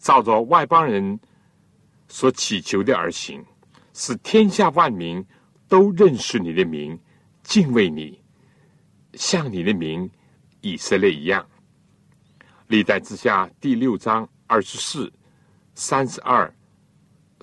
[0.00, 1.20] 照着外邦人
[2.08, 3.40] 所祈求的而行，
[4.02, 5.22] 使天下万民
[5.68, 6.98] 都认识你的名，
[7.42, 8.18] 敬畏你，
[9.12, 10.10] 像你的名
[10.62, 11.46] 以色列一样。
[12.68, 15.12] 历代之下第六章二十四、
[15.74, 16.50] 三十二、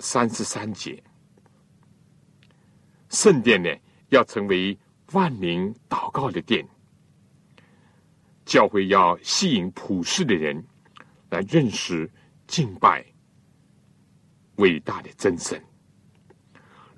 [0.00, 1.00] 三十三节，
[3.08, 3.70] 圣殿呢
[4.08, 4.76] 要成为。
[5.12, 6.68] 万民祷告的殿，
[8.44, 10.62] 教会要吸引普世的人
[11.30, 12.10] 来认识、
[12.46, 13.02] 敬拜
[14.56, 15.58] 伟大的真神。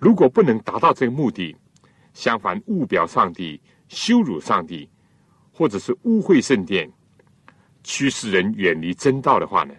[0.01, 1.55] 如果不能达到这个目的，
[2.13, 4.89] 相反误表上帝、羞辱上帝，
[5.53, 6.91] 或者是污秽圣殿，
[7.85, 9.75] 驱使人远离真道的话呢？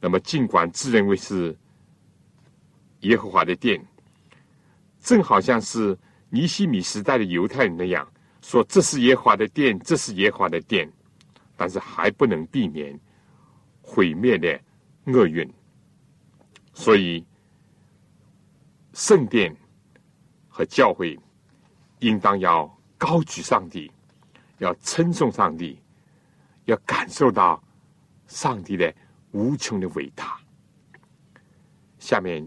[0.00, 1.56] 那么，尽管自认为是
[3.00, 3.80] 耶和华的殿，
[4.98, 5.96] 正好像是。
[6.32, 8.08] 尼西米时代的犹太人那样
[8.40, 10.88] 说：“这是耶和华的殿，这是耶和华的殿。”
[11.58, 12.96] 但是还不能避免
[13.82, 14.60] 毁灭的
[15.06, 15.52] 厄运。
[16.72, 17.26] 所以，
[19.00, 19.56] 圣殿
[20.46, 21.18] 和教会
[22.00, 23.90] 应当要高举上帝，
[24.58, 25.80] 要称颂上帝，
[26.66, 27.64] 要感受到
[28.26, 28.94] 上帝的
[29.30, 30.38] 无穷的伟大。
[31.98, 32.46] 下面，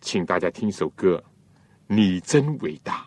[0.00, 1.20] 请大家听一首歌。
[1.88, 3.04] 你真伟大！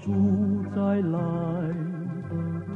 [0.00, 0.12] 主
[0.74, 1.18] 再来，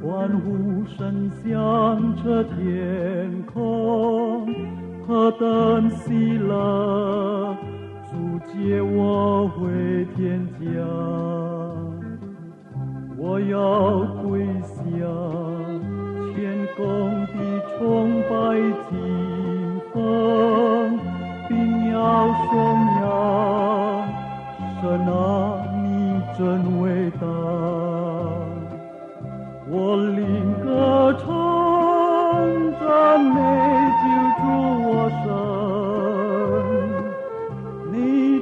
[0.02, 4.46] 欢呼声响彻天空，
[5.06, 7.54] 何等喜乐！
[8.10, 10.60] 主接我回天家，
[13.16, 14.78] 我要跪下，
[16.34, 16.82] 谦恭
[17.26, 17.34] 地
[17.78, 18.30] 崇拜
[18.90, 18.92] 金
[19.92, 20.98] 风，
[21.48, 21.94] 并要
[22.32, 22.50] 双
[23.00, 23.02] 扬
[24.80, 25.61] 神啊。
[26.42, 27.26] 真伟大。
[29.70, 31.30] 我领歌唱。
[32.80, 33.38] 赞美
[34.02, 34.04] 救
[34.38, 34.42] 主
[34.88, 34.90] 我
[35.22, 35.24] 神，
[37.92, 37.94] 你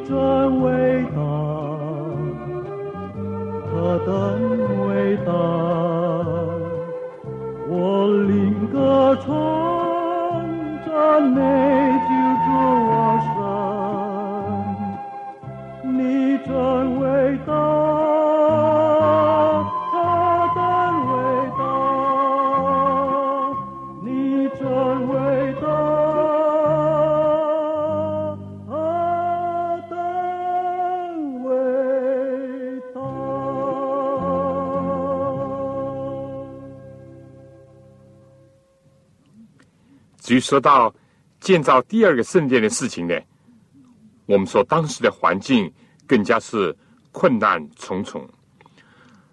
[0.08, 0.10] 真
[0.62, 0.66] 伟
[1.14, 1.20] 大，
[3.70, 3.70] 何
[4.06, 4.08] 等
[4.88, 4.88] 伟
[5.26, 5.28] 大！
[7.68, 7.74] 我
[8.26, 8.32] 领
[8.72, 8.74] 歌
[9.26, 9.28] 唱
[10.86, 10.88] 赞
[11.22, 11.38] 美
[12.08, 12.10] 救
[12.46, 12.48] 主
[12.88, 12.90] 我
[15.84, 16.00] 神，你
[16.46, 16.48] 真
[17.00, 17.04] 伟
[17.46, 17.52] 大。
[40.30, 40.94] 至于说到
[41.40, 43.20] 建造第二个圣殿的事情呢，
[44.26, 45.68] 我们说当时的环境
[46.06, 46.72] 更加是
[47.10, 48.30] 困难重重。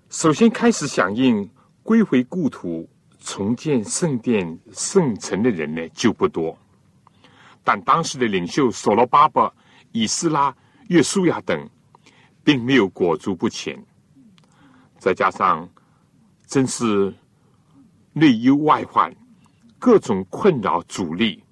[0.10, 1.48] 首先开始响应
[1.84, 2.90] 归回故土、
[3.20, 6.58] 重建圣殿圣城的人呢就不多，
[7.64, 9.54] 但当时的领袖所罗巴伯、
[9.92, 10.52] 以斯拉、
[10.88, 11.70] 约书亚等，
[12.44, 13.80] 并没有裹足不前。
[14.98, 15.70] 再加上
[16.48, 17.14] 真是
[18.14, 19.16] 内忧外患，
[19.80, 21.44] 各种困扰阻力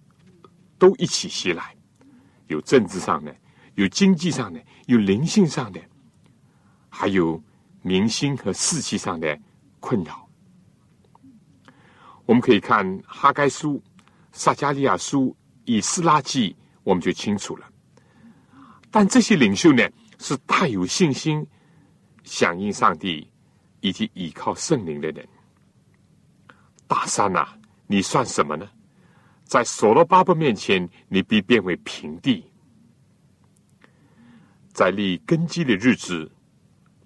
[0.77, 1.75] 都一起袭来，
[2.47, 3.35] 有政治上的，
[3.75, 5.79] 有经济上的，有灵性上的，
[6.89, 7.41] 还有
[7.81, 9.39] 民心和士气上的
[9.79, 10.27] 困扰。
[12.25, 13.81] 我们可以看哈该书、
[14.31, 17.69] 撒加利亚书、以斯拉记，我们就清楚了。
[18.89, 21.45] 但这些领袖呢，是大有信心、
[22.23, 23.29] 响应上帝
[23.81, 25.27] 以及依靠圣灵的人。
[26.87, 27.47] 大山呐，
[27.87, 28.69] 你算什么呢？
[29.43, 32.43] 在所罗巴伯面前，你必变为平地。
[34.73, 36.31] 在立根基的日子，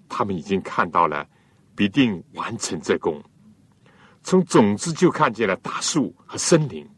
[0.08, 1.28] 他们已经看到了，
[1.74, 3.22] 必定完成这功。
[4.22, 6.88] 从种子就看见了大树和森林，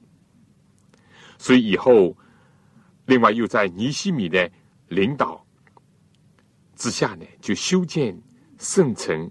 [1.38, 2.16] 所以以后，
[3.06, 4.50] 另外又在尼西米的。
[4.88, 5.42] 领导
[6.76, 8.14] 之下呢，就修建
[8.58, 9.30] 圣城，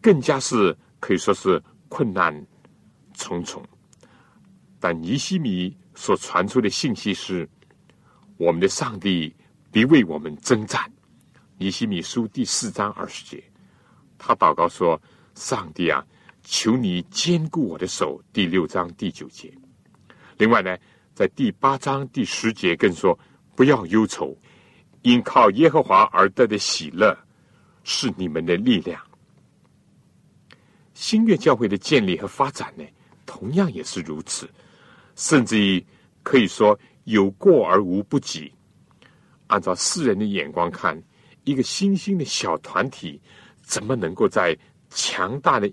[0.00, 2.34] 更加是可以说是困难
[3.14, 3.64] 重重。
[4.78, 7.48] 但尼西米所传出的信息是，
[8.36, 9.34] 我们的上帝
[9.72, 10.92] 必为我们征战。
[11.56, 13.42] 尼西米书第四章二十节，
[14.18, 15.00] 他祷告说
[15.34, 16.04] ：“上帝啊，
[16.42, 19.52] 求你坚固我的手。”第六章第九节。
[20.36, 20.76] 另外呢，
[21.14, 23.18] 在第八章第十节更说。
[23.56, 24.36] 不要忧愁，
[25.02, 27.16] 因靠耶和华而得的喜乐
[27.84, 29.00] 是你们的力量。
[30.92, 32.84] 新月教会的建立和发展呢，
[33.26, 34.48] 同样也是如此，
[35.16, 35.84] 甚至于
[36.22, 38.52] 可以说有过而无不及。
[39.46, 41.00] 按照世人的眼光看，
[41.44, 43.20] 一个新兴的小团体，
[43.62, 44.56] 怎么能够在
[44.88, 45.70] 强大的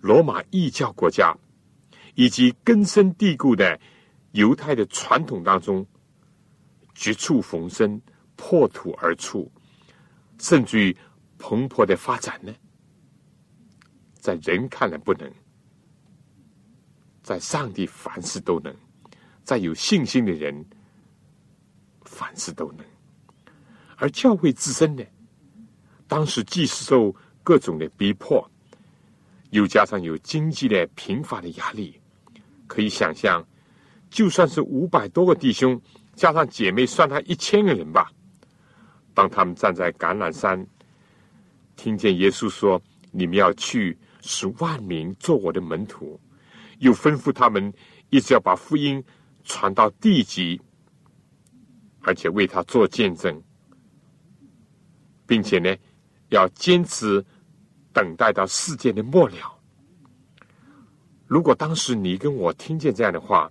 [0.00, 1.36] 罗马异教国家
[2.14, 3.78] 以及根深蒂固的
[4.32, 5.86] 犹太的传统当中？
[6.92, 7.98] 绝处逢生，
[8.36, 9.50] 破土而出，
[10.38, 10.96] 甚至于
[11.38, 12.52] 蓬勃的发展呢？
[14.14, 15.32] 在人看来不能，
[17.30, 18.74] 在上帝凡事都能，
[19.44, 20.66] 在有信心的人
[22.02, 22.84] 凡事都能。
[23.98, 25.04] 而教会自身呢，
[26.08, 27.14] 当时既是受
[27.44, 28.44] 各种的逼迫，
[29.50, 32.00] 又加上有经济的贫乏的压力，
[32.66, 33.46] 可以想象，
[34.10, 35.80] 就算是五百多个弟兄。
[36.16, 38.10] 加上姐妹，算他一千个人吧。
[39.14, 40.66] 当他们站在橄榄山，
[41.76, 46.18] 听见耶稣说：“你们要去，使万民做我的门徒。”
[46.80, 47.72] 又吩咐他们
[48.10, 49.02] 一直要把福音
[49.44, 50.60] 传到地极，
[52.00, 53.42] 而且为他做见证，
[55.26, 55.74] 并且呢，
[56.28, 57.24] 要坚持
[57.92, 59.58] 等待到世界的末了。
[61.26, 63.50] 如果当时你跟我听见这样的话，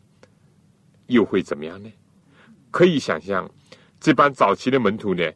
[1.08, 1.92] 又会怎么样呢？
[2.72, 3.50] 可以想象，
[4.00, 5.32] 这帮早期的门徒呢，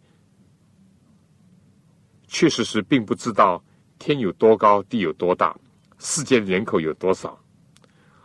[2.28, 3.64] 确实是并不知道
[3.98, 5.56] 天有多高，地有多大，
[6.00, 7.43] 世界的人口有多少，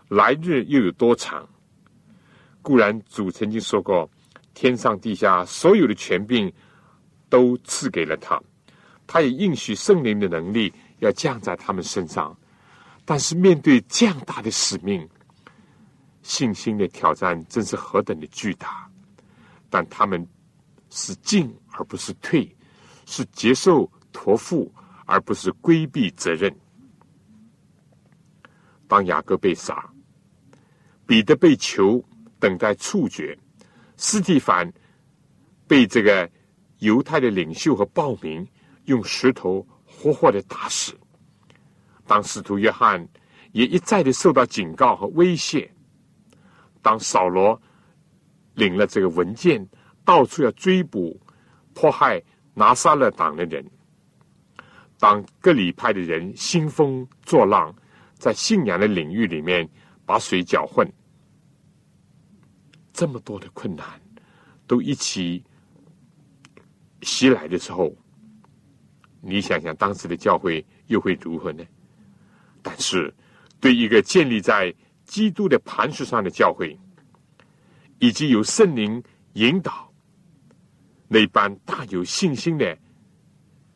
[0.09, 1.47] 来日又有多长。
[2.63, 4.09] 固然主曾经说过，
[4.53, 6.53] 天上地下所有的权柄
[7.29, 8.43] 都赐给了他，
[9.07, 12.37] 他也应许圣灵的能力要降在他们身上。
[13.05, 15.09] 但是面对这样大的使命，
[16.23, 18.91] 信心的挑战真是何等的巨大！
[19.71, 20.27] 但他们
[20.91, 22.55] 是进而不是退，
[23.07, 24.71] 是接受托付
[25.07, 26.55] 而不是规避责任。
[28.87, 29.89] 当雅各被杀，
[31.09, 32.05] 彼得被囚
[32.39, 33.37] 等待处决，
[33.97, 34.71] 斯蒂凡
[35.67, 36.31] 被这个
[36.79, 38.47] 犹太的领袖和暴民
[38.85, 40.95] 用石头活活的打死。
[42.07, 43.09] 当使徒约翰
[43.53, 45.69] 也一再的受到警告和威胁。
[46.83, 47.61] 当扫罗。
[48.55, 49.65] 领了这个文件，
[50.05, 51.17] 到处要追捕、
[51.75, 52.21] 迫害
[52.55, 53.65] 拿撒勒党的人。
[54.99, 57.73] 当各里派的人兴风作浪，
[58.15, 59.69] 在信仰的领域里面
[60.09, 60.91] 把水搅混，
[62.95, 64.01] 这么多的困难
[64.67, 65.45] 都一起
[67.03, 67.95] 袭来的时候，
[69.21, 71.63] 你想想当时的教会又会如何呢？
[72.63, 73.15] 但是，
[73.61, 76.75] 对一个建立在基督的磐石上的教会，
[77.99, 79.03] 以及有圣灵
[79.35, 79.93] 引导
[81.07, 82.79] 那般大有信心的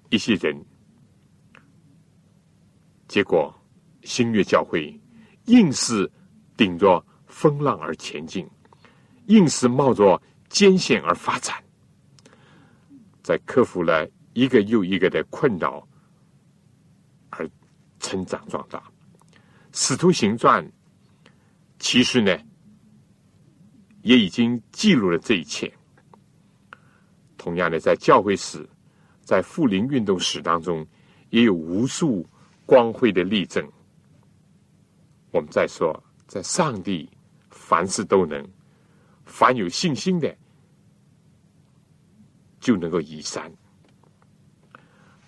[0.09, 0.59] 一些人，
[3.07, 3.55] 结果
[4.03, 4.99] 新月教会
[5.45, 6.11] 硬是
[6.62, 8.48] 顶着风浪而前进，
[9.26, 11.60] 硬是冒着艰险而发展，
[13.20, 15.84] 在克服了一个又一个的困扰
[17.30, 17.50] 而
[17.98, 18.80] 成长壮大。
[19.72, 20.64] 使徒行传
[21.80, 22.38] 其实呢？
[24.02, 25.72] 也已经记录了这一切。
[27.36, 28.64] 同样的，在教会史、
[29.24, 30.86] 在复临运动史当中，
[31.30, 32.24] 也有无数
[32.64, 33.68] 光辉的例证。
[35.32, 36.00] 我们再说，
[36.33, 37.07] 在上帝
[37.51, 38.43] 凡事都能，
[39.26, 40.35] 凡有信心的
[42.59, 43.53] 就能够移山。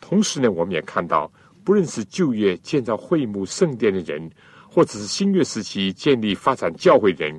[0.01, 1.31] 同时呢，我们也看到，
[1.63, 4.31] 不论是旧约建造会幕圣殿的人，
[4.67, 7.39] 或者是新约时期建立发展教会人，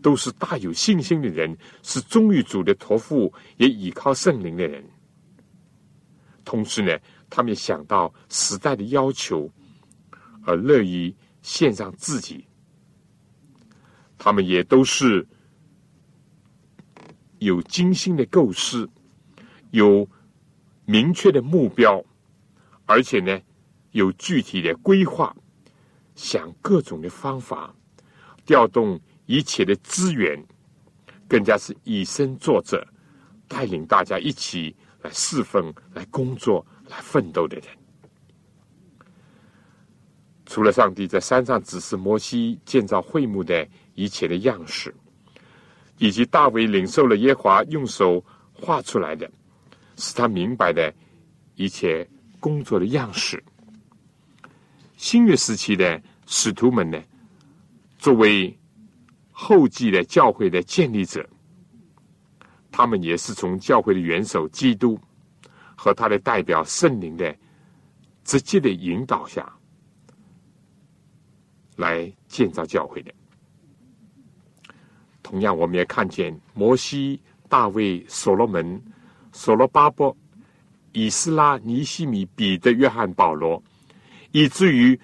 [0.00, 4.82] 都是大有信心的人，是忠于主的托付，也倚靠圣灵的人。
[6.46, 9.50] 同时呢，他们也想到时代的要求，
[10.46, 12.42] 而乐于献上自己。
[14.18, 15.26] 他们也都是
[17.38, 18.88] 有精心的构思，
[19.70, 20.08] 有。
[20.88, 22.00] 明确的目标，
[22.84, 23.40] 而且呢，
[23.90, 25.34] 有具体的规划，
[26.14, 27.74] 想各种的方法，
[28.44, 30.40] 调动一切的资源，
[31.26, 32.86] 更加是以身作则，
[33.48, 37.66] 带领大家一起来侍奉、来工作、来奋斗的人。
[40.44, 44.94] 除了上帝在山上指示摩西建造会幕的一切的样式，
[45.98, 49.28] 以及大卫领受了耶华用手画出来的。
[49.98, 50.94] 使他明白的
[51.54, 52.06] 一切
[52.38, 53.42] 工作的样式。
[54.98, 57.02] 新约时期的使徒们呢，
[57.98, 58.54] 作为
[59.32, 61.26] 后继的教会的建立者，
[62.70, 65.00] 他们也是从教会的元首基督
[65.74, 67.34] 和他的代表圣灵的
[68.22, 69.50] 直接的引导下
[71.76, 73.10] 来建造教会的。
[75.26, 78.80] 同样，我们也看见摩西、大卫、所罗门。
[79.32, 80.16] 所罗巴伯、
[80.92, 83.60] 以斯拉、尼西米、彼得、约翰、保罗，
[84.30, 84.98] 以至于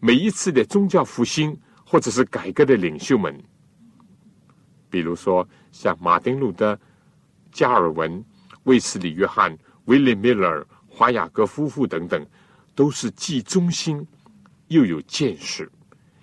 [0.00, 1.54] 每一次的宗教复兴
[1.84, 3.38] 或者是改革的领袖们，
[4.88, 6.76] 比如说像马丁路德、
[7.52, 8.24] 加尔文、
[8.64, 12.26] 卫斯理、约翰、威廉·米勒、华雅各夫妇等等，
[12.74, 14.04] 都是既忠心
[14.68, 15.70] 又有见识，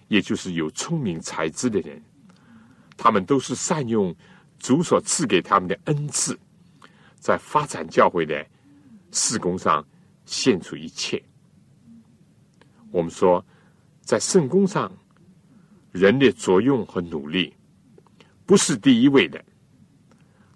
[0.08, 2.02] 也就是有聪明才智的人。
[2.98, 4.16] 他们都是善用
[4.60, 6.38] 主所赐给他们的恩赐。
[7.20, 8.46] 在发展教会的
[9.12, 9.84] 事工上
[10.26, 11.20] 献出一切。
[12.92, 13.44] 我们说，
[14.02, 14.96] 在圣功上，
[15.92, 17.52] 人的作用和努力
[18.46, 19.44] 不是第一位的，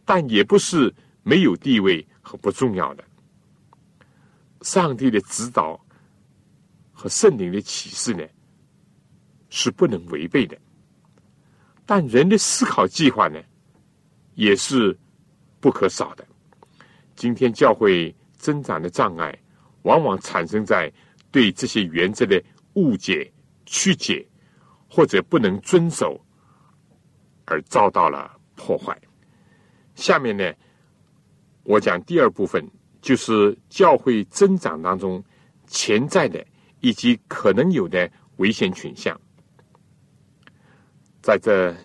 [0.06, 3.04] 但也不是没有地位和不重要的。
[4.62, 5.84] 上帝的指导
[6.92, 8.24] 和圣灵的启示呢，
[9.50, 10.56] 是不能违背的。
[11.92, 13.42] 但人的思考计划呢，
[14.36, 14.96] 也是
[15.60, 16.24] 不可少的。
[17.16, 19.36] 今天教会增长的障碍，
[19.82, 20.94] 往往产生在
[21.32, 22.40] 对这些原则的
[22.74, 23.34] 误解、
[23.66, 24.24] 曲解，
[24.88, 26.24] 或者不能遵守，
[27.46, 28.96] 而遭到了破坏。
[29.96, 30.54] 下面呢，
[31.64, 32.64] 我讲第二部分，
[33.02, 35.24] 就是教会增长当中
[35.66, 36.46] 潜在的
[36.82, 39.20] 以及可能有的危险倾向。
[41.30, 41.76] 在这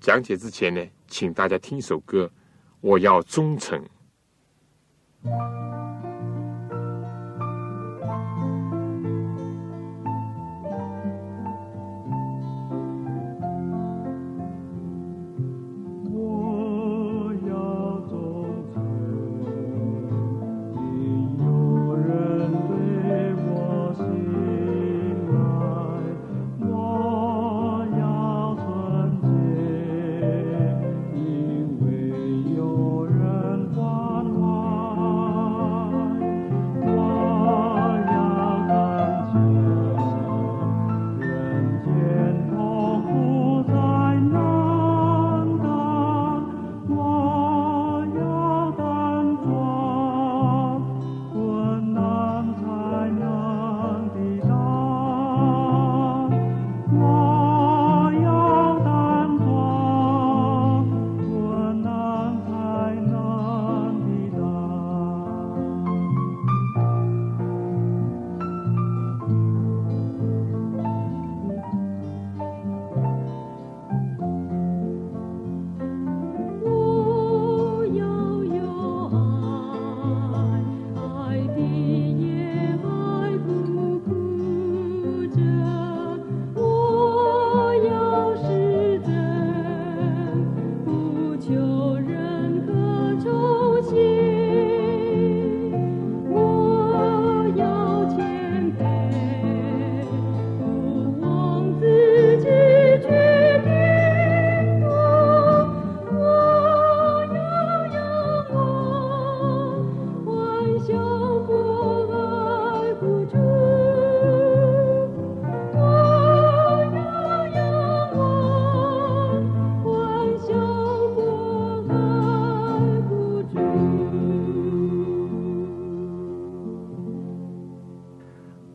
[0.00, 2.32] 讲解之前呢，请大家听一首歌，
[2.80, 3.78] 我要忠诚。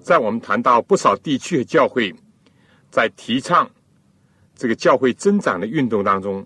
[0.10, 2.12] 在我们谈到不少地区和教会，
[2.90, 3.70] 在提倡
[4.56, 6.44] 这个教会增长的运动当中，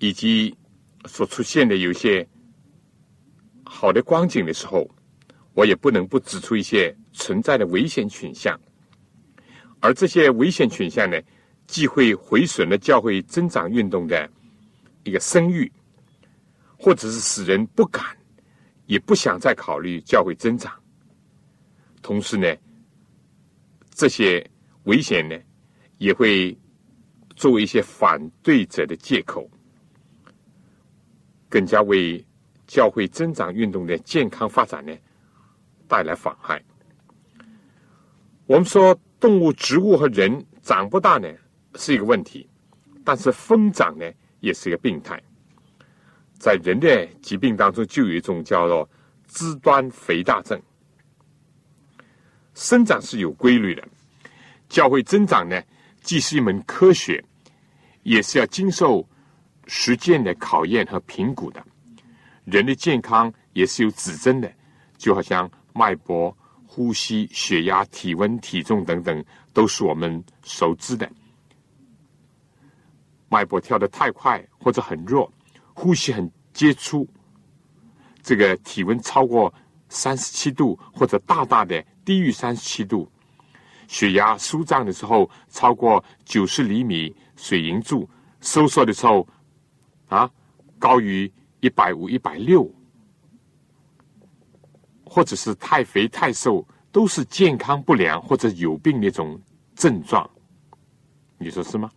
[0.00, 0.54] 以及
[1.06, 2.28] 所出现的有些
[3.64, 4.86] 好的光景的时候，
[5.54, 8.60] 我也不能不指出一些存在的危险倾向。
[9.80, 11.18] 而这些危险倾向呢，
[11.66, 14.30] 既会毁损了教会增长运动的
[15.04, 15.72] 一个声誉，
[16.76, 18.04] 或者是使人不敢
[18.84, 20.70] 也不想再考虑教会增长。
[22.08, 22.56] 同时呢，
[23.90, 24.42] 这些
[24.84, 25.38] 危险呢，
[25.98, 26.56] 也会
[27.36, 29.46] 作为一些反对者的借口，
[31.50, 32.26] 更加为
[32.66, 34.96] 教会增长运动的健康发展呢
[35.86, 36.64] 带来妨害。
[38.46, 38.98] 我们说。
[39.20, 41.28] 动物、植物和人长不大呢，
[41.74, 42.46] 是一个问题；
[43.04, 45.20] 但是疯长呢，也是一个病态。
[46.38, 48.88] 在人的疾病当中，就有一种叫做
[49.26, 50.56] 肢端肥大症。
[52.58, 53.86] 生长是有规律的，
[54.68, 55.62] 教会增长呢，
[56.02, 57.24] 既是一门科学，
[58.02, 59.08] 也是要经受
[59.68, 61.64] 实践的考验和评估的。
[62.44, 64.52] 人的健康也是有指针的，
[64.96, 66.36] 就好像脉搏。
[66.70, 71.10] 呼吸、血压、体温、体重等等，都是我们熟知的。
[73.28, 75.32] 脉搏跳得太快或者很弱，
[75.72, 77.08] 呼吸很接触，
[78.22, 79.52] 这个体温超过
[79.88, 83.06] 三十七度或者大大的低于三十七度，
[83.86, 88.08] 血压舒张的时候超过九十厘米水银柱，
[88.40, 89.28] 收缩的时候
[90.06, 90.30] 啊
[90.78, 91.30] 高于
[91.60, 92.66] 一百五、一百六。
[95.04, 99.38] 或者是太肥太瘦，都是健康不良或者有病的一种
[99.74, 100.28] 症状，
[101.36, 101.90] 你说是吗？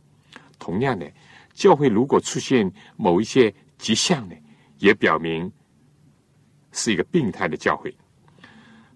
[0.60, 1.10] 同样的，
[1.54, 4.36] 教会如果出现某一些迹象呢，
[4.78, 5.50] 也表明
[6.74, 7.96] 是一个病态的教会。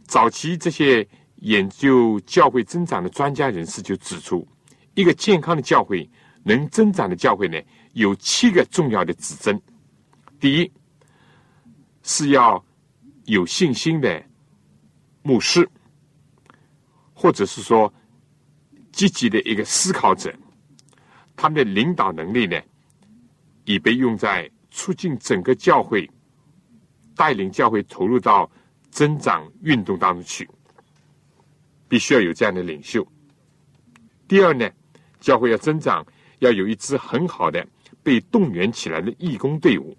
[0.07, 4.47] 早期这些研究教会增长的专家人士就指出，
[4.93, 6.09] 一个健康的教会
[6.43, 7.61] 能增长的教会呢，
[7.93, 9.61] 有七个重要的指针。
[10.39, 10.71] 第一
[12.03, 12.63] 是要。
[13.27, 14.23] 有信心的
[15.23, 15.67] 牧师，
[17.11, 17.91] 或者是说
[18.91, 20.31] 积极的一个思考者，
[21.35, 22.61] 他们的领导能力呢，
[23.63, 26.07] 已被用在促进整个教会、
[27.15, 28.47] 带领教会投入到
[28.95, 30.49] 增长运动当中去。
[31.89, 33.05] 必须要有这样的领袖。
[34.25, 34.71] 第二呢，
[35.19, 36.05] 教会要增长，
[36.39, 37.65] 要有一支很好的
[38.01, 39.95] 被动员起来的义工队伍。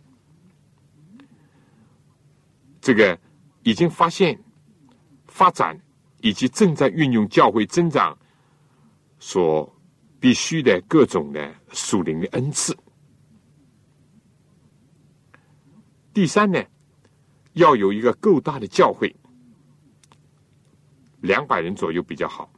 [2.80, 3.18] 这个
[3.62, 4.36] 已经发现、
[5.26, 5.78] 发展
[6.22, 8.16] 以及正在运用教会增长
[9.18, 9.70] 所
[10.18, 12.76] 必须的各种的属灵的恩赐。
[16.12, 16.64] 第三呢，
[17.56, 19.14] 要有一个够大的教会，
[21.20, 22.50] 两百人左右比较好，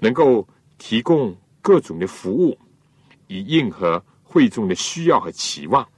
[0.00, 0.46] 能够
[0.78, 2.58] 提供各种的服务，
[3.28, 5.88] 以应和会众的需要和期望。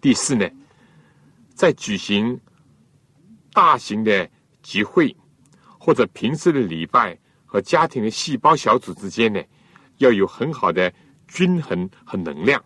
[0.00, 0.48] 第四呢。
[1.54, 2.40] 在举行
[3.52, 4.30] 大型的
[4.62, 5.16] 集会，
[5.76, 9.42] 或者平时的礼拜和家庭的细胞小组之间呢，
[9.96, 10.94] 要有很好的
[11.26, 12.64] 均衡和能量。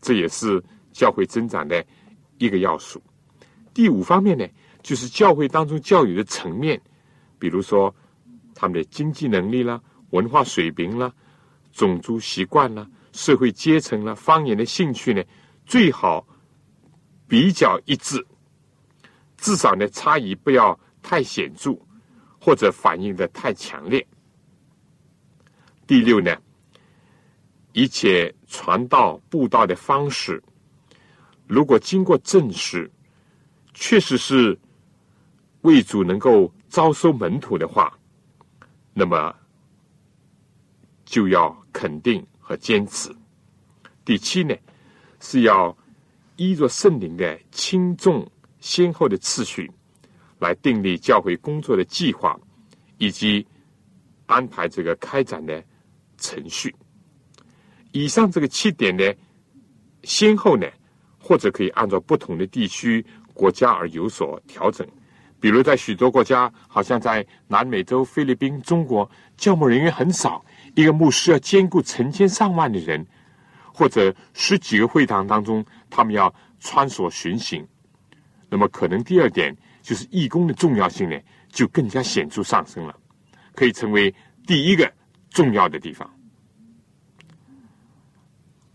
[0.00, 1.84] 这也是教会增长的
[2.38, 3.02] 一个要素。
[3.72, 4.46] 第五方面呢，
[4.82, 6.80] 就是教会当中教育的层面，
[7.38, 7.94] 比如说
[8.54, 9.80] 他们的经济能力啦、
[10.10, 11.12] 文化水平啦、
[11.72, 15.22] 种族习惯啦、社会阶层啦、方言的兴趣呢，
[15.66, 16.26] 最好。
[17.26, 18.24] 比较一致，
[19.38, 21.74] 至少呢差异不要太显著，
[22.38, 24.06] 或者反应的太强烈。
[25.86, 26.36] 第六呢，
[27.72, 30.40] 一切传道布道的方式，
[31.46, 32.90] 如果经过证实，
[33.72, 34.58] 确实是
[35.62, 37.96] 为主能够招收门徒的话，
[38.92, 39.34] 那么
[41.04, 43.14] 就要肯定和坚持。
[44.04, 44.54] 第七呢，
[45.20, 45.76] 是要。
[46.36, 48.28] 依着圣灵的轻重
[48.58, 49.70] 先后的次序，
[50.40, 52.36] 来订立教会工作的计划，
[52.98, 53.46] 以及
[54.26, 55.62] 安排这个开展的
[56.18, 56.74] 程序。
[57.92, 59.04] 以上这个七点呢
[60.02, 60.66] 先后呢，
[61.24, 63.02] 或者可以按照不同的地区、
[63.32, 64.86] 国家而有所调整。
[65.40, 70.44] 比如在许多国家，好像在南美洲、菲律宾、中国，教牧人员很少，
[70.74, 73.06] 一个牧师要兼顾成千上万的人。
[73.72, 77.66] 或者十几个会堂当中，他们要穿梭巡行，
[78.48, 81.18] 那么可能第二点就是义工的重要性呢，
[81.48, 82.94] 就更加显著上升了，
[83.54, 84.14] 可以成为
[84.46, 84.92] 第一个
[85.30, 86.08] 重要的地方。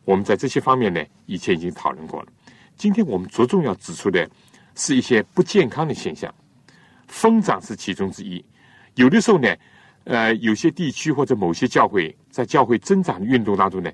[0.03, 2.27] 我们在这些方面呢，以前已经讨论过了。
[2.79, 4.27] 今天我们着重要指出的
[4.73, 6.33] 是一些不健康的现象，
[7.07, 8.43] 疯长是其中之一。
[8.95, 9.53] 有的时候呢，
[10.05, 13.91] 呃，有些地区或者某些教会，在教会增长运动当中呢，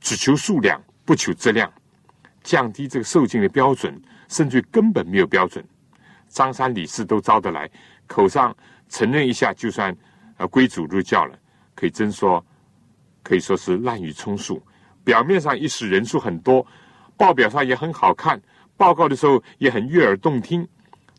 [0.00, 1.72] 只求数量，不求质量，
[2.42, 3.96] 降低这个受敬的标准，
[4.26, 5.64] 甚至根本没有标准。
[6.28, 7.70] 张三李四都招得来，
[8.08, 8.54] 口上
[8.88, 9.96] 承认一下，就算
[10.38, 11.38] 呃归主入教了，
[11.76, 12.44] 可以真说，
[13.22, 14.60] 可以说是滥竽充数。
[15.04, 16.66] 表面上一时人数很多，
[17.18, 18.40] 报表上也很好看，
[18.76, 20.66] 报告的时候也很悦耳动听，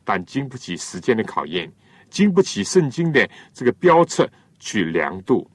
[0.03, 1.71] 但经不起时间的考验。
[2.09, 4.27] 经不起圣经的这个标尺
[4.57, 5.47] 去量度。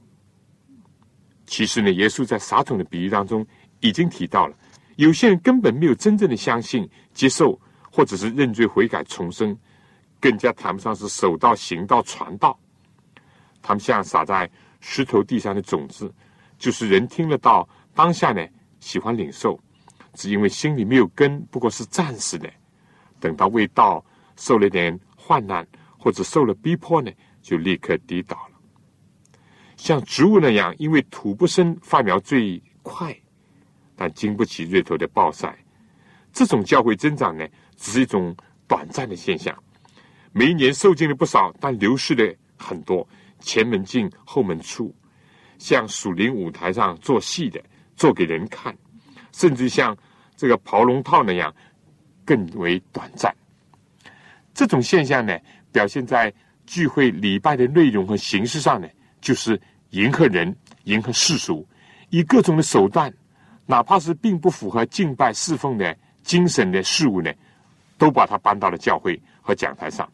[1.47, 3.45] 其实呢，耶稣在撒种的比喻当中
[3.81, 4.57] 已经提到了，
[4.95, 9.59] 有些人根本没有真正的相信、接受，或者是认罪悔改重生，
[10.21, 12.57] 更加谈不上是守道、行道、传道。
[13.61, 14.49] 他们像撒在
[14.81, 16.15] 石头地上的种子，
[16.57, 18.47] 就是人听了道，当下呢
[18.79, 19.59] 喜欢领受，
[20.15, 22.51] 只因为心里没有根，不过是暂时的。
[23.21, 24.05] 等到为道
[24.37, 25.67] 受了点患难。
[25.97, 27.11] 或者受了逼迫呢，
[27.41, 28.61] 就立刻跌倒了。
[29.79, 33.19] 像植物那样，因为土不生发苗最快，
[33.97, 35.57] 但经不起日头的暴晒。
[36.31, 37.49] 这种教会增长呢，
[37.79, 38.37] 只是一种
[38.69, 39.57] 短暂的现象。
[40.31, 43.09] 每一年受尽了不少，但流失的很多。
[43.41, 44.95] 前门进，后门出，
[45.57, 47.59] 像属灵舞台上做戏的，
[47.97, 48.77] 做给人看，
[49.35, 49.97] 甚至像
[50.37, 51.53] 这个袍龙套那样，
[52.25, 53.35] 更为短暂。
[54.55, 55.37] 这种现象呢？
[55.73, 56.33] 表现在
[56.67, 58.89] 聚会礼拜的内容和形式上呢，
[59.21, 59.61] 就是
[59.91, 60.55] 迎合人、
[60.85, 61.67] 迎合世俗，
[62.11, 63.13] 以各种的手段，
[63.67, 67.33] 哪怕是并不符合敬拜侍奉的精神的事物呢，
[67.99, 70.09] 都把它搬到了教会和讲台上。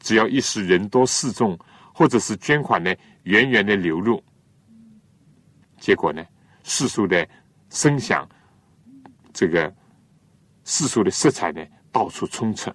[0.00, 1.58] 只要一时人多势众，
[1.92, 2.94] 或者是捐款呢
[3.24, 4.22] 源源的流入，
[5.78, 6.24] 结果呢，
[6.64, 7.28] 世俗的
[7.68, 8.26] 声响，
[9.36, 9.70] 这个
[10.64, 11.62] 世俗的色彩呢，
[11.92, 12.72] 到处充斥。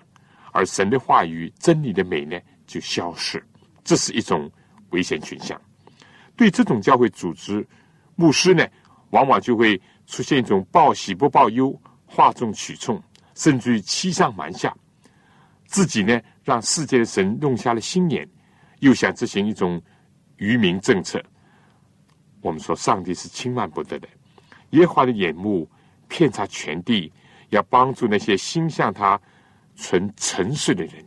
[0.52, 3.44] 而神的话语、真理的美呢，就消失。
[3.84, 4.50] 这是一种
[4.92, 5.60] 危险倾向。
[6.36, 7.68] 对这种教会组织，
[8.16, 8.64] 牧师呢，
[9.10, 13.02] 往往就会出现一种报喜不报忧、哗众取宠，
[13.34, 14.72] 甚至于欺上瞒下。
[15.66, 18.30] 自己呢，让世界的神弄瞎了心眼，
[18.82, 19.82] 又想执行一种
[20.38, 21.20] 愚民政策。
[22.40, 24.08] 我们说，上帝是轻慢不得的。
[24.72, 25.68] 耶和华的眼目
[26.12, 27.12] 遍察全地，
[27.50, 29.20] 要帮助那些心向他。
[29.74, 31.04] 存诚实的人，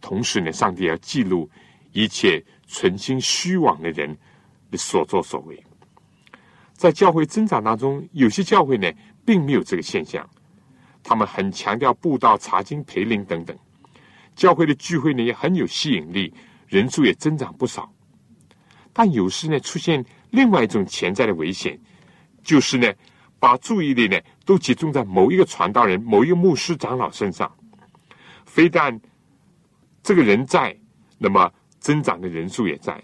[0.00, 1.48] 同时呢，上帝要记录
[1.92, 4.16] 一切存心虚妄的人
[4.70, 5.62] 的所作所为。
[6.72, 8.90] 在教会增长当中，有些教会呢，
[9.24, 10.28] 并没有这个现象，
[11.04, 13.56] 他们很强调布道、查经、培灵等等。
[14.34, 16.32] 教会的聚会呢，也很有吸引力，
[16.66, 17.92] 人数也增长不少。
[18.94, 21.78] 但有时呢，出现另外一种潜在的危险，
[22.42, 22.92] 就是呢，
[23.40, 27.50] 把注意力呢，都集中在某一个传道人、某一个牧师、长老身上。
[28.44, 29.00] 非但
[30.02, 30.76] 这个人在，
[31.18, 33.02] 那么增长的人数也在。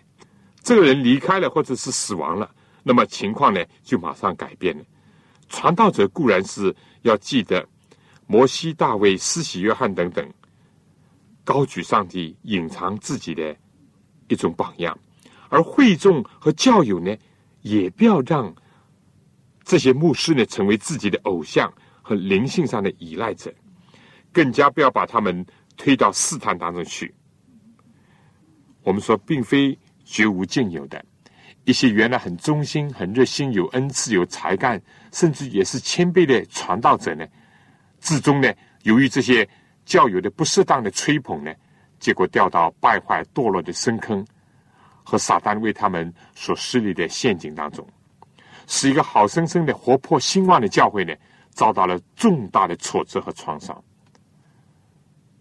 [0.62, 2.50] 这个人离开了，或者是死亡了，
[2.82, 4.84] 那么情况呢就马上改变了。
[5.48, 7.66] 传道者固然是要记得
[8.26, 10.28] 摩西、大卫、施洗约翰等等，
[11.44, 13.56] 高举上帝、隐藏自己的
[14.28, 14.92] 一种榜样；
[15.48, 17.16] 而会众和教友呢，
[17.62, 18.52] 也不要让
[19.66, 23.52] 这些牧师呢成为自己的偶像和灵性上的依赖者。
[24.32, 25.44] 更加不要把他们
[25.76, 27.12] 推到试探当中去。
[28.82, 31.02] 我们说，并非绝无仅有的，
[31.64, 37.26] 一些原来很忠心、很热心、有恩赐、有才干，甚至也是谦卑的传道者呢，
[37.98, 38.52] 至终呢，
[38.82, 39.48] 由于这些
[39.86, 41.52] 教友的不适当的吹捧呢，
[41.98, 44.24] 结果掉到败坏堕落的深坑，
[45.02, 47.84] 和撒旦为他们所施立的陷阱当中，
[48.66, 51.14] 使一个好生生的、活泼兴旺的教会呢，
[51.50, 53.82] 遭到了重大的挫折和创伤。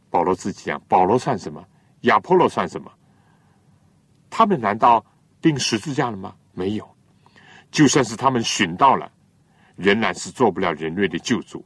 [0.10, 1.64] 保罗自己讲：“保罗算什么？
[2.02, 2.92] 亚波罗算什么？
[4.30, 5.04] 他们难道
[5.42, 6.36] 钉十字架了吗？
[6.54, 6.88] 没有。
[7.72, 9.12] 就算是他们寻到了，
[9.76, 11.66] 仍然是做不了人类的救主。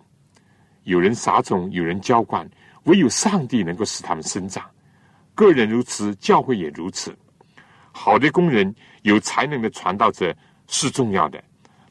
[0.84, 2.49] 有人撒种，有人浇灌，
[2.86, 4.66] 唯有上帝能够使他们生长。
[5.36, 7.16] 个人如此，教会也如此。
[7.91, 10.36] 好的工人，有才能的传道者
[10.68, 11.43] 是重要的，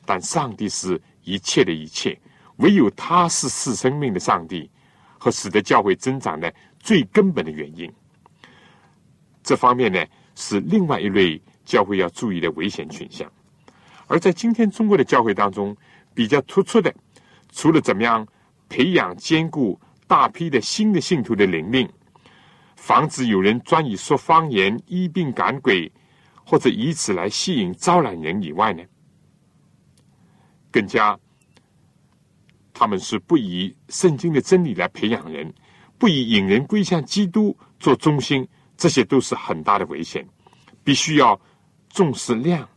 [0.09, 2.19] 但上帝是一切的一切，
[2.57, 4.71] 唯有他是赐生命的上帝。”
[5.21, 7.93] 和使得教会增长的最根本的原因，
[9.43, 10.01] 这方面呢
[10.37, 13.29] 是另外一类教会要注意的危险倾向。
[14.07, 15.77] 而在今天中国的教会当中，
[16.15, 16.95] 比较突出的，
[17.51, 18.25] 除了怎么样
[18.69, 21.91] 培养坚固大批的新的信徒的灵命，
[22.77, 25.91] 防止有人专以说方言、医病赶鬼，
[26.45, 28.85] 或者以此来吸引招揽人以外呢，
[30.79, 31.19] 更加。
[32.73, 35.53] 他们是不以圣经的真理来培养人，
[35.99, 40.25] 不以引人归向基督做中心，这些都是很大的危险。
[40.85, 41.39] 必须要
[41.89, 42.69] 重视量，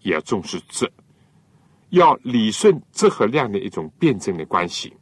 [0.00, 0.90] 也要重视质，
[1.90, 4.92] 要理顺质和量的一种辩证的关系。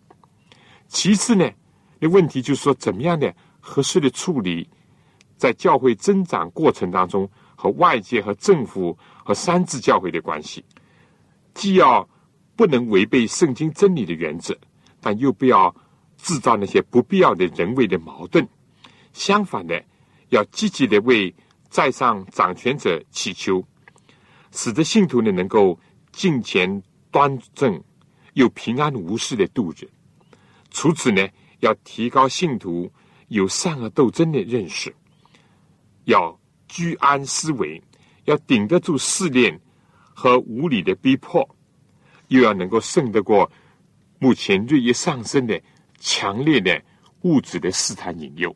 [0.88, 1.50] 其次呢，
[1.98, 4.68] 那问题就是说，怎么样的合适的处理，
[5.38, 8.94] 在教会增长过程当中和外界、和政府、
[9.24, 10.62] 和三自教会的关系，
[11.54, 12.08] 既要
[12.56, 14.56] 不能违背圣经真理的原则，
[15.00, 15.74] 但又不要
[16.16, 18.46] 制造那些不必要的人为的矛盾。
[19.12, 19.84] 相反的，
[20.30, 21.34] 要积极的为
[21.68, 23.64] 在上掌权者祈求，
[24.50, 25.78] 使得信徒呢能够
[26.12, 27.82] 敬虔端正，
[28.34, 29.88] 又平安无事的度日。
[30.70, 31.28] 除此呢，
[31.60, 32.90] 要提高信徒
[33.28, 34.94] 有善恶斗争的认识，
[36.04, 36.38] 要
[36.68, 37.82] 居安思危，
[38.24, 39.60] 要顶得住试炼
[40.22, 41.44] 和无理的逼迫，
[42.28, 43.50] 又要能够胜得过
[44.20, 45.60] 目前日益上升的
[45.98, 46.80] 强烈的
[47.22, 48.54] 物质的试探引诱。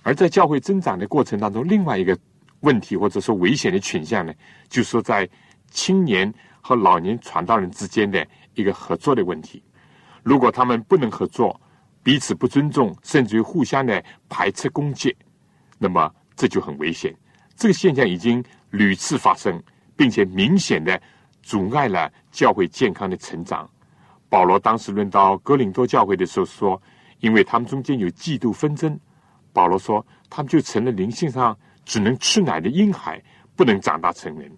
[0.00, 2.18] 而在教会增长的过程当中，另外一个
[2.60, 4.32] 问题或者说危险的倾向呢，
[4.70, 5.28] 就是说在
[5.70, 6.32] 青年
[6.62, 9.62] 和老年传道人之间的一个合作的问题。
[10.22, 11.60] 如果他们不能合作，
[12.02, 15.14] 彼此不尊重，甚至于互相的排斥攻击，
[15.76, 17.14] 那么这就很危险。
[17.56, 19.62] 这个现象已经屡次发生，
[20.00, 20.98] 并且明显的
[21.42, 23.68] 阻碍了教会健康的成长。
[24.30, 26.80] 保罗当时论到格林多教会的时候说，
[27.18, 28.98] 因为他们中间有嫉妒纷争，
[29.52, 33.22] 保罗说他们就成了灵性上只能吃奶的婴孩，
[33.54, 34.50] 不能长大成人。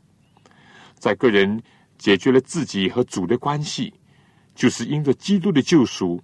[0.95, 1.61] 在个人
[1.99, 3.93] 解决了自己和主的关系。
[4.55, 6.23] 就是因着基督的救赎，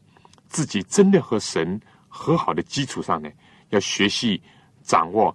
[0.48, 3.28] 自己真的和神和好的基础上呢，
[3.70, 4.40] 要学习
[4.82, 5.34] 掌握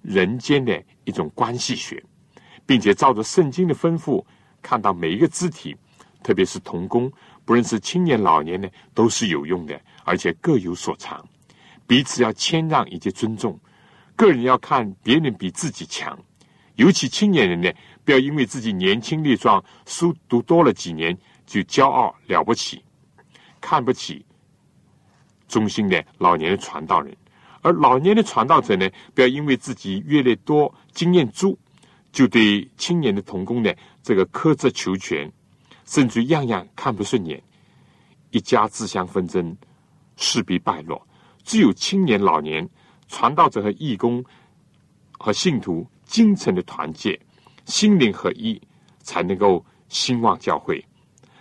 [0.00, 2.02] 人间的一种关系学，
[2.70, 4.24] 并且照着圣经的吩咐，
[4.62, 5.76] 看到每一个肢体，
[6.22, 7.10] 特别是童工，
[7.44, 11.28] 不论是青年老年呢，都是有用的，而且各有所长，
[11.84, 13.58] 彼此要谦让以及尊重，
[14.14, 16.16] 个人要看别人比自己强，
[16.76, 17.68] 尤其青年人呢，
[18.04, 21.18] 不要因为自己年轻力壮，书读多了几年。
[21.44, 22.80] 就骄傲了不起，
[23.60, 24.24] 看不起
[25.48, 27.12] 忠心的老年的传道人，
[27.62, 31.58] 而老年的传道者呢，不要因为自己阅历多、经验足，
[32.12, 35.30] 就对青年的童工呢这个苛责求全，
[35.84, 37.42] 甚至样样看不顺眼，
[38.30, 39.56] 一家自相纷争，
[40.16, 41.06] 势必败落。
[41.44, 42.68] 只有青年、老年
[43.08, 44.24] 传道者和义工
[45.18, 47.18] 和信徒精诚的团结，
[47.64, 48.60] 心灵合一，
[48.98, 50.84] 才能够兴旺教会。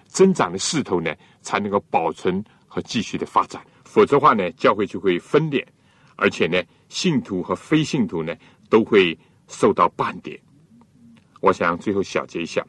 [0.07, 3.61] 增长的势头呢，才能够保存和继续的发展。
[3.83, 5.67] 否则的话呢，教会就会分裂，
[6.15, 8.35] 而且呢，信徒和非信徒呢，
[8.69, 9.17] 都会
[9.47, 10.39] 受到半点。
[11.39, 12.65] 我想最后小结一下，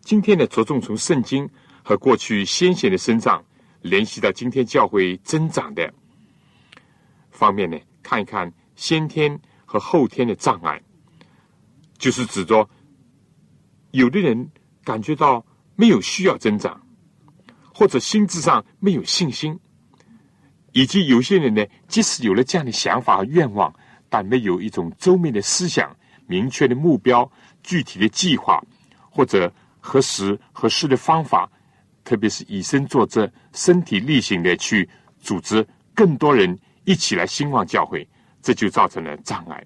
[0.00, 1.48] 今天呢，着重从圣经
[1.82, 3.44] 和过去先贤的身上
[3.80, 5.92] 联系到今天教会增长的
[7.30, 10.82] 方面呢，看一看先天和后天的障碍，
[11.98, 12.68] 就是指着
[13.92, 14.50] 有的人
[14.84, 15.44] 感觉到。
[15.74, 16.80] 没有需要增长，
[17.74, 19.58] 或者心智上没有信心，
[20.72, 23.74] 以及有些人呢，即使有了这样的想法和愿望，
[24.10, 25.96] 但没有一种周密的思想、
[26.26, 27.28] 明确的目标、
[27.62, 28.62] 具体的计划，
[29.10, 31.50] 或者合时合适的方法，
[32.04, 34.88] 特别是以身作则、身体力行的去
[35.20, 38.08] 组织更多人一起来兴旺教会，
[38.40, 39.64] 这就造成了障碍。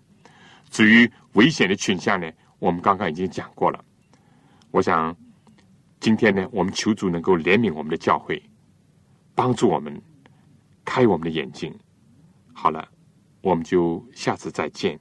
[0.70, 3.84] 至于危险的倾向呢，我们刚刚已经讲过了，
[4.70, 5.16] 我想。
[5.98, 8.40] 今天呢，我们求主能够怜悯我们的教会，
[9.34, 10.00] 帮助我们
[10.84, 11.74] 开我们的眼睛。
[12.52, 12.86] 好了，
[13.40, 15.00] 我们就下次再见。